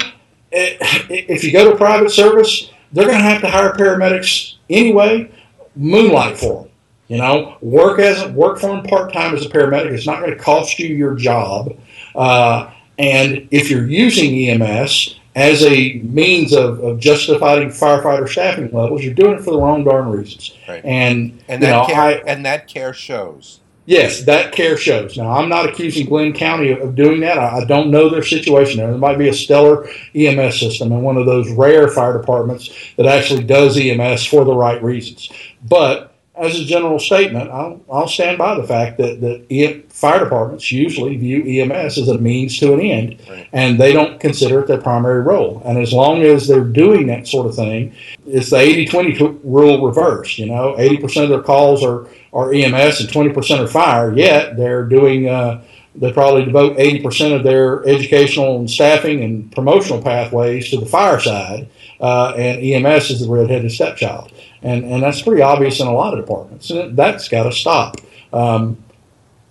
if 0.51 1.43
you 1.43 1.51
go 1.51 1.69
to 1.71 1.77
private 1.77 2.11
service, 2.11 2.71
they're 2.91 3.05
going 3.05 3.17
to 3.17 3.23
have 3.23 3.41
to 3.41 3.49
hire 3.49 3.73
paramedics 3.73 4.55
anyway. 4.69 5.31
Moonlight 5.75 6.37
for 6.37 6.63
them. 6.63 6.71
You 7.07 7.17
know, 7.17 7.57
work 7.61 7.99
as 7.99 8.29
work 8.31 8.59
for 8.59 8.67
them 8.67 8.83
part 8.83 9.13
time 9.13 9.33
as 9.33 9.45
a 9.45 9.49
paramedic. 9.49 9.91
It's 9.91 10.05
not 10.05 10.19
going 10.19 10.31
to 10.31 10.43
cost 10.43 10.77
you 10.77 10.93
your 10.93 11.15
job. 11.15 11.77
Uh, 12.15 12.71
and 12.97 13.47
if 13.51 13.69
you're 13.69 13.87
using 13.87 14.61
EMS, 14.61 15.17
as 15.37 15.63
a 15.63 15.99
means 15.99 16.51
of, 16.51 16.79
of 16.83 16.99
justifying 16.99 17.69
firefighter 17.69 18.27
staffing 18.27 18.71
levels, 18.71 19.03
you're 19.03 19.13
doing 19.13 19.35
it 19.35 19.43
for 19.43 19.51
the 19.51 19.59
wrong 19.59 19.83
darn 19.83 20.09
reasons. 20.09 20.57
Right. 20.67 20.83
And 20.83 21.41
and 21.47 21.61
that 21.61 21.69
know, 21.69 21.85
care, 21.85 22.01
I, 22.01 22.11
and 22.25 22.45
that 22.45 22.67
care 22.67 22.93
shows. 22.93 23.59
Yes, 23.87 24.23
that 24.23 24.51
care 24.51 24.75
shows. 24.75 25.15
Now, 25.15 25.31
I'm 25.31 25.47
not 25.47 25.69
accusing 25.69 26.07
Glynn 26.07 26.33
County 26.33 26.71
of, 26.71 26.93
doing 26.93 27.21
that. 27.21 27.37
I, 27.37 27.59
I, 27.59 27.63
don't 27.63 27.89
know 27.89 28.09
their 28.09 28.21
situation 28.21 28.79
there. 28.79 28.89
There 28.89 28.97
might 28.97 29.17
be 29.17 29.29
a 29.29 29.33
stellar 29.33 29.87
EMS 30.13 30.59
system 30.59 30.91
and 30.91 31.03
one 31.03 31.15
of 31.15 31.25
those 31.25 31.49
rare 31.51 31.87
fire 31.87 32.19
departments 32.19 32.69
that 32.97 33.05
actually 33.05 33.45
does 33.45 33.77
EMS 33.79 34.25
for 34.25 34.43
the 34.43 34.53
right 34.53 34.83
reasons. 34.83 35.31
But 35.63 36.13
as 36.37 36.59
a 36.59 36.65
general 36.65 36.99
statement, 36.99 37.49
I'll, 37.49 37.81
I'll 37.91 38.07
stand 38.07 38.37
by 38.37 38.55
the 38.55 38.65
fact 38.65 38.97
that, 38.97 39.21
that 39.21 39.91
fire 39.91 40.23
departments 40.23 40.71
usually 40.71 41.17
view 41.17 41.61
EMS 41.61 41.97
as 41.97 42.07
a 42.07 42.17
means 42.17 42.59
to 42.59 42.73
an 42.73 42.81
end, 42.81 43.19
right. 43.29 43.47
and 43.51 43.79
they 43.79 43.93
don't 43.93 44.19
consider 44.19 44.59
it 44.59 44.67
their 44.67 44.79
primary 44.79 45.21
role. 45.21 45.61
And 45.65 45.77
as 45.77 45.91
long 45.91 46.21
as 46.21 46.47
they're 46.47 46.63
doing 46.63 47.07
that 47.07 47.27
sort 47.27 47.47
of 47.47 47.55
thing, 47.55 47.95
it's 48.25 48.51
the 48.51 48.57
80 48.57 48.85
20 48.85 49.39
rule 49.43 49.85
reversed. 49.85 50.37
You 50.37 50.47
know, 50.47 50.75
80% 50.77 51.23
of 51.23 51.29
their 51.29 51.41
calls 51.41 51.83
are, 51.83 52.07
are 52.33 52.53
EMS 52.53 53.01
and 53.01 53.09
20% 53.09 53.59
are 53.59 53.67
fire, 53.67 54.15
yet 54.15 54.57
they're 54.57 54.85
doing. 54.85 55.27
Uh, 55.27 55.63
they 55.95 56.13
probably 56.13 56.45
devote 56.45 56.77
80% 56.77 57.35
of 57.35 57.43
their 57.43 57.83
educational 57.87 58.59
and 58.59 58.69
staffing 58.69 59.23
and 59.23 59.51
promotional 59.51 59.99
pathways 59.99 60.69
to 60.69 60.79
the 60.79 60.85
fire 60.85 61.19
side, 61.19 61.67
uh, 61.99 62.33
and 62.37 62.61
EMS 62.61 63.09
is 63.09 63.21
the 63.21 63.27
redheaded 63.27 63.71
stepchild 63.71 64.31
and 64.61 64.83
and 64.85 65.03
that's 65.03 65.21
pretty 65.21 65.41
obvious 65.41 65.79
in 65.79 65.87
a 65.87 65.93
lot 65.93 66.13
of 66.13 66.25
departments, 66.25 66.71
that's 66.91 67.27
got 67.29 67.43
to 67.43 67.51
stop. 67.51 67.97
Um, 68.33 68.83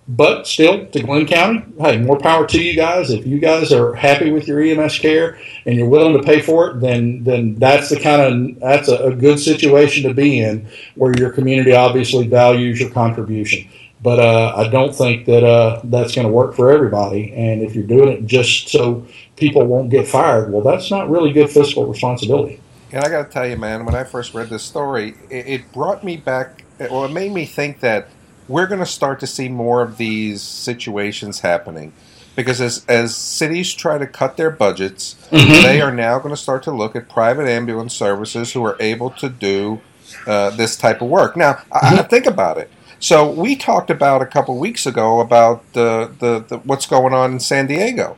but 0.09 0.47
still, 0.47 0.85
to 0.85 1.03
Glynn 1.03 1.25
County, 1.25 1.65
hey, 1.81 1.97
more 1.97 2.17
power 2.17 2.47
to 2.47 2.63
you 2.63 2.75
guys. 2.77 3.09
If 3.09 3.27
you 3.27 3.39
guys 3.39 3.73
are 3.73 3.93
happy 3.93 4.31
with 4.31 4.47
your 4.47 4.61
EMS 4.61 4.99
care 4.99 5.37
and 5.65 5.75
you're 5.75 5.89
willing 5.89 6.15
to 6.15 6.23
pay 6.23 6.41
for 6.41 6.69
it, 6.69 6.79
then 6.79 7.25
then 7.25 7.55
that's 7.55 7.89
the 7.89 7.99
kind 7.99 8.21
of 8.21 8.59
that's 8.61 8.87
a, 8.87 9.07
a 9.07 9.15
good 9.15 9.37
situation 9.37 10.07
to 10.07 10.13
be 10.13 10.39
in, 10.39 10.67
where 10.95 11.13
your 11.17 11.31
community 11.31 11.73
obviously 11.73 12.25
values 12.25 12.79
your 12.79 12.89
contribution. 12.91 13.67
But 14.01 14.19
uh, 14.19 14.53
I 14.55 14.69
don't 14.69 14.95
think 14.95 15.25
that 15.25 15.43
uh, 15.43 15.81
that's 15.83 16.15
going 16.15 16.27
to 16.27 16.31
work 16.31 16.55
for 16.55 16.71
everybody. 16.71 17.33
And 17.33 17.61
if 17.61 17.75
you're 17.75 17.83
doing 17.83 18.09
it 18.09 18.25
just 18.25 18.69
so 18.69 19.05
people 19.35 19.65
won't 19.65 19.89
get 19.89 20.07
fired, 20.07 20.53
well, 20.53 20.61
that's 20.61 20.89
not 20.89 21.09
really 21.09 21.33
good 21.33 21.49
fiscal 21.49 21.85
responsibility. 21.85 22.61
And 22.91 23.03
I 23.03 23.09
got 23.09 23.27
to 23.27 23.31
tell 23.31 23.45
you, 23.45 23.57
man, 23.57 23.85
when 23.85 23.95
I 23.95 24.03
first 24.03 24.33
read 24.33 24.49
this 24.49 24.63
story, 24.63 25.15
it, 25.29 25.47
it 25.47 25.73
brought 25.73 26.03
me 26.03 26.17
back. 26.17 26.63
Well, 26.79 27.05
it 27.05 27.11
made 27.11 27.33
me 27.33 27.45
think 27.45 27.81
that 27.81 28.07
we're 28.47 28.67
going 28.67 28.79
to 28.79 28.85
start 28.85 29.19
to 29.19 29.27
see 29.27 29.49
more 29.49 29.81
of 29.81 29.97
these 29.97 30.41
situations 30.41 31.41
happening 31.41 31.91
because 32.35 32.61
as, 32.61 32.85
as 32.87 33.15
cities 33.15 33.73
try 33.73 33.97
to 33.97 34.07
cut 34.07 34.37
their 34.37 34.51
budgets, 34.51 35.15
mm-hmm. 35.31 35.63
they 35.63 35.81
are 35.81 35.91
now 35.91 36.19
going 36.19 36.33
to 36.33 36.41
start 36.41 36.63
to 36.63 36.71
look 36.71 36.95
at 36.95 37.09
private 37.09 37.47
ambulance 37.47 37.93
services 37.93 38.53
who 38.53 38.63
are 38.63 38.77
able 38.79 39.09
to 39.09 39.27
do 39.27 39.81
uh, 40.25 40.51
this 40.51 40.77
type 40.77 41.01
of 41.01 41.09
work. 41.09 41.35
Now, 41.35 41.53
mm-hmm. 41.53 41.95
I, 41.95 41.99
I 41.99 42.03
think 42.03 42.25
about 42.25 42.57
it. 42.57 42.71
So 42.99 43.29
we 43.29 43.55
talked 43.55 43.89
about 43.89 44.21
a 44.21 44.25
couple 44.25 44.57
weeks 44.57 44.85
ago 44.85 45.19
about 45.19 45.73
the, 45.73 46.11
the, 46.19 46.39
the, 46.39 46.57
what's 46.59 46.85
going 46.85 47.13
on 47.13 47.33
in 47.33 47.39
San 47.39 47.67
Diego 47.67 48.17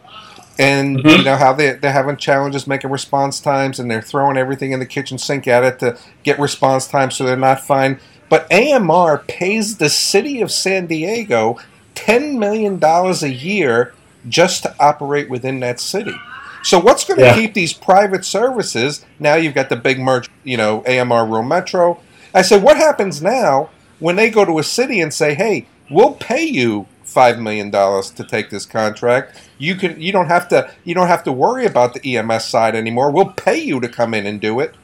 and 0.60 0.98
mm-hmm. 0.98 1.08
you 1.08 1.24
know 1.24 1.38
how 1.38 1.54
they 1.54 1.72
they're 1.72 1.92
having 1.92 2.18
challenges 2.18 2.68
making 2.68 2.92
response 2.92 3.40
times, 3.40 3.80
and 3.80 3.90
they're 3.90 4.02
throwing 4.02 4.38
everything 4.38 4.74
in 4.74 4.80
the 4.80 4.86
kitchen 4.86 5.18
sink 5.18 5.48
at 5.48 5.64
it 5.64 5.80
to 5.80 5.98
get 6.24 6.38
response 6.38 6.88
times, 6.88 7.16
so 7.16 7.24
they're 7.24 7.38
not 7.38 7.62
fine. 7.62 8.00
But 8.30 8.52
AMR 8.52 9.24
pays 9.28 9.78
the 9.78 9.90
city 9.90 10.42
of 10.42 10.52
San 10.52 10.86
Diego 10.86 11.58
ten 11.96 12.38
million 12.38 12.78
dollars 12.78 13.24
a 13.24 13.34
year 13.34 13.94
just 14.28 14.64
to 14.64 14.76
operate 14.80 15.30
within 15.30 15.62
that 15.62 15.80
city. 15.80 16.14
So 16.62 16.78
what's 16.78 17.06
going 17.06 17.22
to 17.22 17.26
yeah. 17.26 17.36
keep 17.36 17.54
these 17.54 17.72
private 17.72 18.26
services? 18.26 19.06
Now 19.18 19.36
you've 19.36 19.54
got 19.54 19.70
the 19.70 19.78
big 19.78 19.98
merge, 19.98 20.30
you 20.44 20.58
know, 20.58 20.84
AMR 20.84 21.26
Rural 21.26 21.44
Metro. 21.44 22.02
I 22.34 22.42
said, 22.42 22.62
what 22.62 22.76
happens 22.76 23.22
now 23.22 23.70
when 24.00 24.18
they 24.18 24.30
go 24.30 24.44
to 24.44 24.60
a 24.60 24.64
city 24.64 25.00
and 25.00 25.14
say, 25.14 25.36
"Hey, 25.36 25.68
we'll 25.90 26.14
pay 26.16 26.44
you 26.44 26.86
five 27.10 27.40
million 27.40 27.72
dollars 27.72 28.12
to 28.12 28.24
take 28.24 28.50
this 28.50 28.66
contract. 28.66 29.36
You 29.58 29.76
can 29.76 30.00
you 30.00 30.12
don't 30.12 30.28
have 30.28 30.48
to 30.50 30.72
you 30.84 30.94
don't 30.94 31.08
have 31.08 31.24
to 31.24 31.32
worry 31.32 31.66
about 31.66 31.94
the 31.94 32.18
EMS 32.18 32.46
side 32.46 32.76
anymore. 32.76 33.12
We'll 33.12 33.34
pay 33.34 33.58
you 33.58 33.80
to 33.80 33.90
come 33.90 34.14
in 34.14 34.26
and 34.26 34.40
do 34.40 34.60
it. 34.60 34.76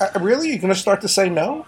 Uh, 0.00 0.08
really, 0.20 0.48
you're 0.48 0.58
going 0.58 0.72
to 0.72 0.78
start 0.78 1.00
to 1.02 1.08
say 1.08 1.28
no? 1.28 1.66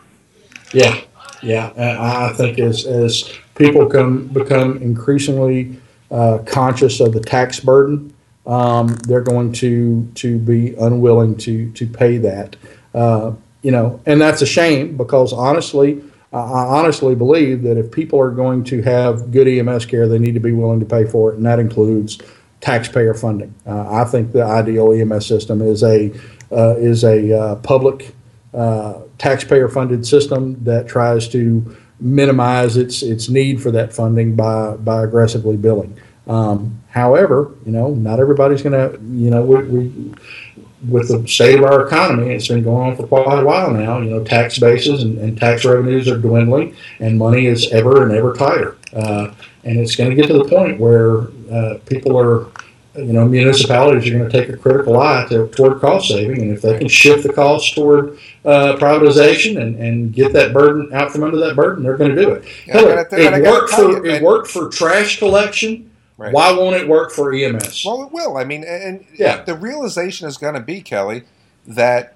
Yeah, 0.72 1.00
yeah. 1.42 1.72
I 1.76 2.32
think 2.32 2.58
as 2.58 2.86
as 2.86 3.30
people 3.54 3.86
come 3.86 4.26
become 4.28 4.78
increasingly 4.78 5.78
uh, 6.10 6.38
conscious 6.46 7.00
of 7.00 7.12
the 7.12 7.20
tax 7.20 7.60
burden, 7.60 8.14
um, 8.46 8.88
they're 9.06 9.20
going 9.20 9.52
to 9.52 10.06
to 10.14 10.38
be 10.38 10.74
unwilling 10.74 11.36
to 11.38 11.70
to 11.72 11.86
pay 11.86 12.16
that. 12.18 12.56
Uh, 12.94 13.32
you 13.62 13.70
know, 13.70 14.00
and 14.06 14.20
that's 14.20 14.42
a 14.42 14.46
shame 14.46 14.96
because 14.96 15.32
honestly 15.32 16.02
I 16.38 16.78
honestly 16.78 17.14
believe 17.14 17.62
that 17.62 17.78
if 17.78 17.92
people 17.92 18.20
are 18.20 18.30
going 18.30 18.64
to 18.64 18.82
have 18.82 19.30
good 19.30 19.46
EMS 19.46 19.86
care, 19.86 20.08
they 20.08 20.18
need 20.18 20.34
to 20.34 20.40
be 20.40 20.52
willing 20.52 20.80
to 20.80 20.86
pay 20.86 21.04
for 21.04 21.32
it, 21.32 21.36
and 21.36 21.46
that 21.46 21.60
includes 21.60 22.18
taxpayer 22.60 23.14
funding. 23.14 23.54
Uh, 23.66 24.02
I 24.02 24.04
think 24.04 24.32
the 24.32 24.42
ideal 24.42 24.92
EMS 24.92 25.26
system 25.26 25.62
is 25.62 25.82
a 25.82 26.12
uh, 26.50 26.76
is 26.76 27.04
a 27.04 27.38
uh, 27.38 27.56
public 27.56 28.14
uh, 28.52 29.00
taxpayer 29.18 29.68
funded 29.68 30.06
system 30.06 30.62
that 30.64 30.88
tries 30.88 31.28
to 31.28 31.76
minimize 32.00 32.76
its 32.76 33.02
its 33.02 33.28
need 33.28 33.62
for 33.62 33.70
that 33.70 33.92
funding 33.92 34.34
by 34.34 34.76
by 34.76 35.04
aggressively 35.04 35.56
billing. 35.56 35.96
Um, 36.26 36.82
however, 36.88 37.54
you 37.66 37.72
know, 37.72 37.94
not 37.94 38.18
everybody's 38.18 38.62
going 38.62 38.72
to, 38.72 38.98
you 39.02 39.30
know, 39.30 39.42
we, 39.42 39.62
we 39.64 40.14
with 40.88 41.08
the 41.08 41.26
state 41.28 41.58
of 41.58 41.64
our 41.64 41.86
economy, 41.86 42.32
it's 42.34 42.48
been 42.48 42.62
going 42.62 42.90
on 42.90 42.96
for 42.96 43.06
quite 43.06 43.38
a 43.40 43.44
while 43.44 43.70
now. 43.70 44.00
You 44.00 44.10
know, 44.10 44.24
tax 44.24 44.58
bases 44.58 45.02
and, 45.02 45.18
and 45.18 45.38
tax 45.38 45.64
revenues 45.64 46.08
are 46.08 46.18
dwindling, 46.18 46.76
and 47.00 47.18
money 47.18 47.46
is 47.46 47.70
ever 47.72 48.02
and 48.02 48.12
ever 48.12 48.34
tighter. 48.34 48.76
Uh, 48.92 49.32
and 49.64 49.78
it's 49.78 49.96
going 49.96 50.10
to 50.10 50.16
get 50.16 50.26
to 50.26 50.34
the 50.34 50.44
point 50.44 50.78
where 50.78 51.28
uh, 51.50 51.78
people 51.86 52.18
are 52.18 52.46
you 52.96 53.12
know, 53.12 53.26
municipalities 53.26 54.08
are 54.08 54.18
going 54.18 54.30
to 54.30 54.40
take 54.40 54.48
a 54.48 54.56
critical 54.56 55.00
eye 55.00 55.26
to, 55.28 55.48
toward 55.48 55.80
cost 55.80 56.08
saving, 56.08 56.42
and 56.42 56.52
if 56.52 56.62
they 56.62 56.78
can 56.78 56.88
shift 56.88 57.24
the 57.24 57.32
cost 57.32 57.74
toward 57.74 58.18
uh, 58.44 58.76
privatization 58.76 59.60
and, 59.60 59.76
and 59.76 60.12
get 60.12 60.32
that 60.32 60.52
burden 60.52 60.92
out 60.92 61.10
from 61.10 61.24
under 61.24 61.38
that 61.38 61.56
burden, 61.56 61.82
they're 61.82 61.96
going 61.96 62.14
to 62.14 62.22
do 62.22 62.30
it. 62.30 62.44
Yeah, 62.66 62.74
Hell, 62.74 62.98
I 62.98 63.04
think- 63.04 63.22
and 63.26 63.34
I 63.34 63.38
it 63.38 63.50
worked 63.50 63.70
for 63.72 63.82
you, 63.82 64.04
it 64.04 64.22
worked 64.22 64.48
for 64.48 64.68
trash 64.68 65.18
collection. 65.18 65.90
Right. 66.16 66.32
Why 66.32 66.52
won't 66.52 66.76
it 66.76 66.86
work 66.88 67.10
for 67.10 67.32
EMS? 67.32 67.84
Well, 67.84 68.04
it 68.04 68.12
will. 68.12 68.36
I 68.36 68.44
mean, 68.44 68.62
and 68.64 69.04
Yeah. 69.14 69.42
the 69.42 69.54
realization 69.56 70.28
is 70.28 70.36
going 70.36 70.54
to 70.54 70.60
be 70.60 70.80
Kelly 70.80 71.24
that 71.66 72.14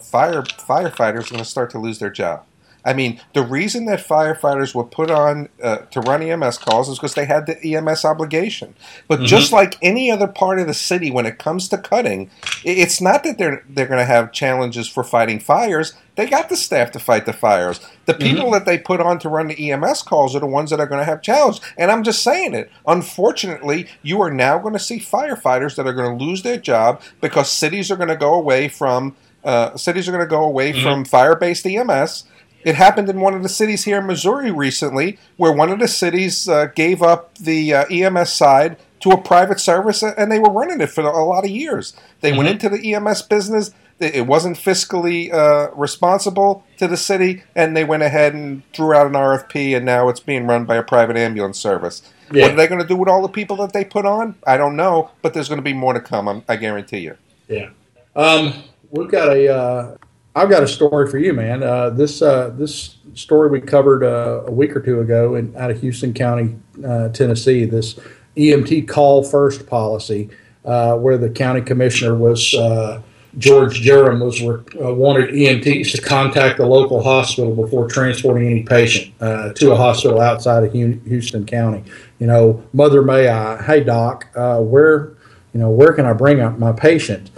fire 0.00 0.42
firefighters 0.42 1.26
are 1.26 1.30
going 1.30 1.38
to 1.38 1.44
start 1.44 1.70
to 1.70 1.78
lose 1.78 1.98
their 1.98 2.10
job. 2.10 2.44
I 2.84 2.92
mean, 2.92 3.20
the 3.32 3.42
reason 3.42 3.86
that 3.86 4.00
firefighters 4.06 4.74
were 4.74 4.84
put 4.84 5.10
on 5.10 5.48
uh, 5.62 5.78
to 5.92 6.00
run 6.00 6.22
EMS 6.22 6.58
calls 6.58 6.88
is 6.88 6.98
because 6.98 7.14
they 7.14 7.24
had 7.24 7.46
the 7.46 7.74
EMS 7.74 8.04
obligation. 8.04 8.74
But 9.08 9.20
Mm-hmm. 9.20 9.26
just 9.26 9.52
like 9.52 9.78
any 9.82 10.10
other 10.10 10.26
part 10.28 10.58
of 10.58 10.66
the 10.66 10.74
city, 10.74 11.10
when 11.10 11.24
it 11.26 11.38
comes 11.38 11.68
to 11.68 11.78
cutting, 11.78 12.30
it's 12.64 13.00
not 13.00 13.24
that 13.24 13.38
they're 13.38 13.64
they're 13.68 13.86
going 13.86 13.98
to 14.00 14.04
have 14.04 14.32
challenges 14.32 14.88
for 14.88 15.02
fighting 15.04 15.38
fires. 15.40 15.94
They 16.16 16.26
got 16.26 16.48
the 16.48 16.56
staff 16.56 16.92
to 16.92 16.98
fight 17.00 17.26
the 17.26 17.32
fires. 17.32 17.80
The 18.06 18.12
Mm-hmm. 18.14 18.22
people 18.22 18.50
that 18.52 18.66
they 18.66 18.78
put 18.78 19.00
on 19.00 19.18
to 19.20 19.28
run 19.28 19.48
the 19.48 19.70
EMS 19.72 20.02
calls 20.02 20.36
are 20.36 20.40
the 20.40 20.46
ones 20.46 20.70
that 20.70 20.78
are 20.80 20.86
going 20.86 21.00
to 21.00 21.04
have 21.04 21.22
challenges. 21.22 21.60
And 21.78 21.90
I'm 21.90 22.02
just 22.04 22.22
saying 22.22 22.54
it. 22.54 22.70
Unfortunately, 22.86 23.86
you 24.02 24.20
are 24.22 24.30
now 24.30 24.58
going 24.58 24.74
to 24.74 24.78
see 24.80 24.98
firefighters 24.98 25.76
that 25.76 25.86
are 25.86 25.92
going 25.92 26.18
to 26.18 26.24
lose 26.24 26.42
their 26.42 26.56
job 26.58 27.00
because 27.20 27.50
cities 27.50 27.90
are 27.90 27.96
going 27.96 28.08
to 28.08 28.16
go 28.16 28.34
away 28.34 28.68
from 28.68 29.16
uh, 29.44 29.76
cities 29.76 30.08
are 30.08 30.12
going 30.12 30.24
to 30.24 30.28
go 30.30 30.42
away 30.42 30.72
Mm-hmm. 30.72 30.82
from 30.82 31.04
fire-based 31.04 31.66
EMS. 31.66 32.24
It 32.64 32.74
happened 32.76 33.10
in 33.10 33.20
one 33.20 33.34
of 33.34 33.42
the 33.42 33.48
cities 33.48 33.84
here 33.84 33.98
in 33.98 34.06
Missouri 34.06 34.50
recently, 34.50 35.18
where 35.36 35.52
one 35.52 35.70
of 35.70 35.78
the 35.78 35.88
cities 35.88 36.48
uh, 36.48 36.66
gave 36.74 37.02
up 37.02 37.36
the 37.36 37.74
uh, 37.74 37.84
EMS 37.86 38.32
side 38.32 38.78
to 39.00 39.10
a 39.10 39.20
private 39.20 39.60
service, 39.60 40.02
and 40.02 40.32
they 40.32 40.38
were 40.38 40.50
running 40.50 40.80
it 40.80 40.88
for 40.88 41.02
a 41.02 41.24
lot 41.24 41.44
of 41.44 41.50
years. 41.50 41.92
They 42.22 42.32
went 42.32 42.48
into 42.48 42.70
the 42.70 42.94
EMS 42.94 43.22
business. 43.22 43.70
It 44.00 44.14
it 44.14 44.26
wasn't 44.26 44.56
fiscally 44.56 45.32
uh, 45.32 45.70
responsible 45.74 46.64
to 46.78 46.88
the 46.88 46.96
city, 46.96 47.42
and 47.54 47.76
they 47.76 47.84
went 47.84 48.02
ahead 48.02 48.32
and 48.32 48.62
threw 48.72 48.94
out 48.94 49.06
an 49.06 49.12
RFP, 49.12 49.76
and 49.76 49.84
now 49.84 50.08
it's 50.08 50.20
being 50.20 50.46
run 50.46 50.64
by 50.64 50.76
a 50.76 50.82
private 50.82 51.18
ambulance 51.18 51.58
service. 51.58 52.02
Yeah. 52.32 52.44
What 52.44 52.52
are 52.52 52.56
they 52.56 52.66
going 52.66 52.80
to 52.80 52.88
do 52.88 52.96
with 52.96 53.10
all 53.10 53.20
the 53.20 53.28
people 53.28 53.56
that 53.56 53.74
they 53.74 53.84
put 53.84 54.06
on? 54.06 54.36
I 54.46 54.56
don't 54.56 54.74
know, 54.74 55.10
but 55.20 55.34
there's 55.34 55.48
going 55.48 55.58
to 55.58 55.62
be 55.62 55.74
more 55.74 55.92
to 55.92 56.00
come. 56.00 56.26
I'm, 56.26 56.42
I 56.48 56.56
guarantee 56.56 57.00
you. 57.00 57.18
Yeah. 57.46 57.70
Um, 58.16 58.54
we've 58.90 59.10
got 59.10 59.36
a. 59.36 59.54
Uh, 59.54 59.96
I've 60.36 60.50
got 60.50 60.62
a 60.62 60.68
story 60.68 61.08
for 61.08 61.18
you, 61.18 61.32
man. 61.32 61.62
Uh, 61.62 61.90
this 61.90 62.20
uh, 62.20 62.50
this 62.50 62.96
story 63.14 63.48
we 63.50 63.60
covered 63.60 64.02
uh, 64.02 64.44
a 64.46 64.50
week 64.50 64.74
or 64.74 64.80
two 64.80 65.00
ago 65.00 65.36
in 65.36 65.54
out 65.56 65.70
of 65.70 65.80
Houston 65.80 66.12
County, 66.12 66.56
uh, 66.84 67.08
Tennessee. 67.10 67.64
This 67.64 67.98
EMT 68.36 68.88
call 68.88 69.22
first 69.22 69.66
policy, 69.68 70.30
uh, 70.64 70.96
where 70.96 71.18
the 71.18 71.30
county 71.30 71.60
commissioner 71.60 72.16
was 72.16 72.52
uh, 72.52 73.00
George 73.38 73.82
Jerem 73.82 74.24
was 74.24 74.42
wanted 74.74 75.30
EMTs 75.30 75.92
to 75.92 76.02
contact 76.02 76.56
the 76.56 76.66
local 76.66 77.00
hospital 77.00 77.54
before 77.54 77.88
transporting 77.88 78.48
any 78.48 78.64
patient 78.64 79.16
to 79.20 79.70
a 79.70 79.76
hospital 79.76 80.20
outside 80.20 80.64
of 80.64 80.72
Houston 80.72 81.46
County. 81.46 81.84
You 82.18 82.26
know, 82.26 82.62
Mother 82.72 83.02
May 83.02 83.28
I, 83.28 83.62
hey 83.62 83.84
doc, 83.84 84.26
where 84.34 85.14
you 85.52 85.60
know 85.60 85.70
where 85.70 85.92
can 85.92 86.06
I 86.06 86.12
bring 86.12 86.40
up 86.40 86.58
my 86.58 86.72
patient 86.72 87.30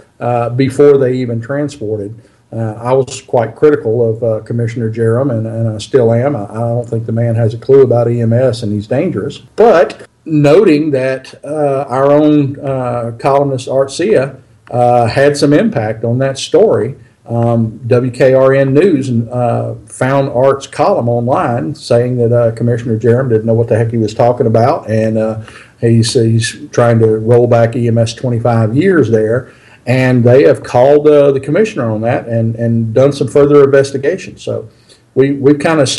before 0.55 0.97
they 0.97 1.13
even 1.13 1.41
transported? 1.41 2.19
Uh, 2.51 2.73
I 2.73 2.93
was 2.93 3.21
quite 3.21 3.55
critical 3.55 4.09
of 4.09 4.23
uh, 4.23 4.39
Commissioner 4.43 4.89
Jerem, 4.91 5.31
and, 5.31 5.45
and 5.45 5.67
I 5.67 5.77
still 5.79 6.13
am. 6.13 6.35
I, 6.35 6.45
I 6.45 6.59
don't 6.59 6.87
think 6.87 7.05
the 7.05 7.11
man 7.11 7.35
has 7.35 7.53
a 7.53 7.57
clue 7.57 7.81
about 7.81 8.07
EMS, 8.07 8.63
and 8.63 8.71
he's 8.71 8.87
dangerous. 8.87 9.39
But 9.39 10.07
noting 10.23 10.91
that 10.91 11.43
uh, 11.43 11.85
our 11.89 12.11
own 12.11 12.59
uh, 12.59 13.11
columnist 13.19 13.67
Art 13.67 13.89
Hsieh 13.89 14.39
uh, 14.71 15.07
had 15.07 15.35
some 15.35 15.51
impact 15.51 16.05
on 16.05 16.19
that 16.19 16.37
story. 16.37 16.95
Um, 17.25 17.79
WKRN 17.79 18.71
News 18.71 19.09
uh, 19.29 19.75
found 19.85 20.29
Art's 20.29 20.67
column 20.67 21.09
online 21.09 21.75
saying 21.75 22.15
that 22.17 22.55
Commissioner 22.55 22.97
Jerem 22.97 23.27
didn't 23.27 23.45
know 23.45 23.53
what 23.53 23.67
the 23.67 23.77
heck 23.77 23.91
he 23.91 23.97
was 23.97 24.13
talking 24.13 24.47
about, 24.47 24.89
and 24.89 25.45
he's 25.81 26.13
he's 26.13 26.69
trying 26.69 26.99
to 26.99 27.17
roll 27.17 27.45
back 27.45 27.75
EMS 27.75 28.13
25 28.13 28.77
years 28.77 29.11
there, 29.11 29.51
and 29.87 30.23
they 30.23 30.43
have 30.43 30.61
called 30.63 31.07
uh, 31.07 31.31
the 31.31 31.39
commissioner 31.39 31.89
on 31.89 32.01
that 32.01 32.27
and 32.27 32.55
and 32.55 32.93
done 32.93 33.11
some 33.13 33.27
further 33.27 33.63
investigation. 33.63 34.37
So 34.37 34.69
we 35.15 35.31
we've 35.33 35.57
kind 35.59 35.79
of 35.79 35.89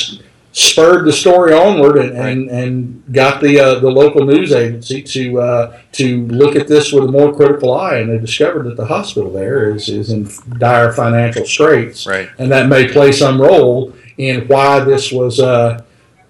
spurred 0.52 1.04
the 1.06 1.12
story 1.12 1.52
onward 1.52 1.98
and, 1.98 2.16
and, 2.16 2.48
and 2.50 3.04
got 3.12 3.40
the 3.40 3.58
uh, 3.60 3.78
the 3.80 3.90
local 3.90 4.24
news 4.24 4.52
agency 4.52 5.02
to 5.02 5.40
uh, 5.40 5.78
to 5.92 6.26
look 6.28 6.54
at 6.56 6.68
this 6.68 6.92
with 6.92 7.04
a 7.04 7.12
more 7.12 7.34
critical 7.34 7.72
eye, 7.74 7.96
and 7.98 8.10
they 8.10 8.18
discovered 8.18 8.64
that 8.64 8.76
the 8.76 8.86
hospital 8.86 9.32
there 9.32 9.74
is 9.74 9.88
is 9.88 10.10
in 10.10 10.28
dire 10.58 10.92
financial 10.92 11.44
straits, 11.46 12.06
Right. 12.06 12.28
and 12.38 12.50
that 12.52 12.68
may 12.68 12.88
play 12.88 13.10
some 13.12 13.40
role 13.40 13.94
in 14.18 14.46
why 14.48 14.80
this 14.80 15.10
was. 15.10 15.40
Uh, 15.40 15.82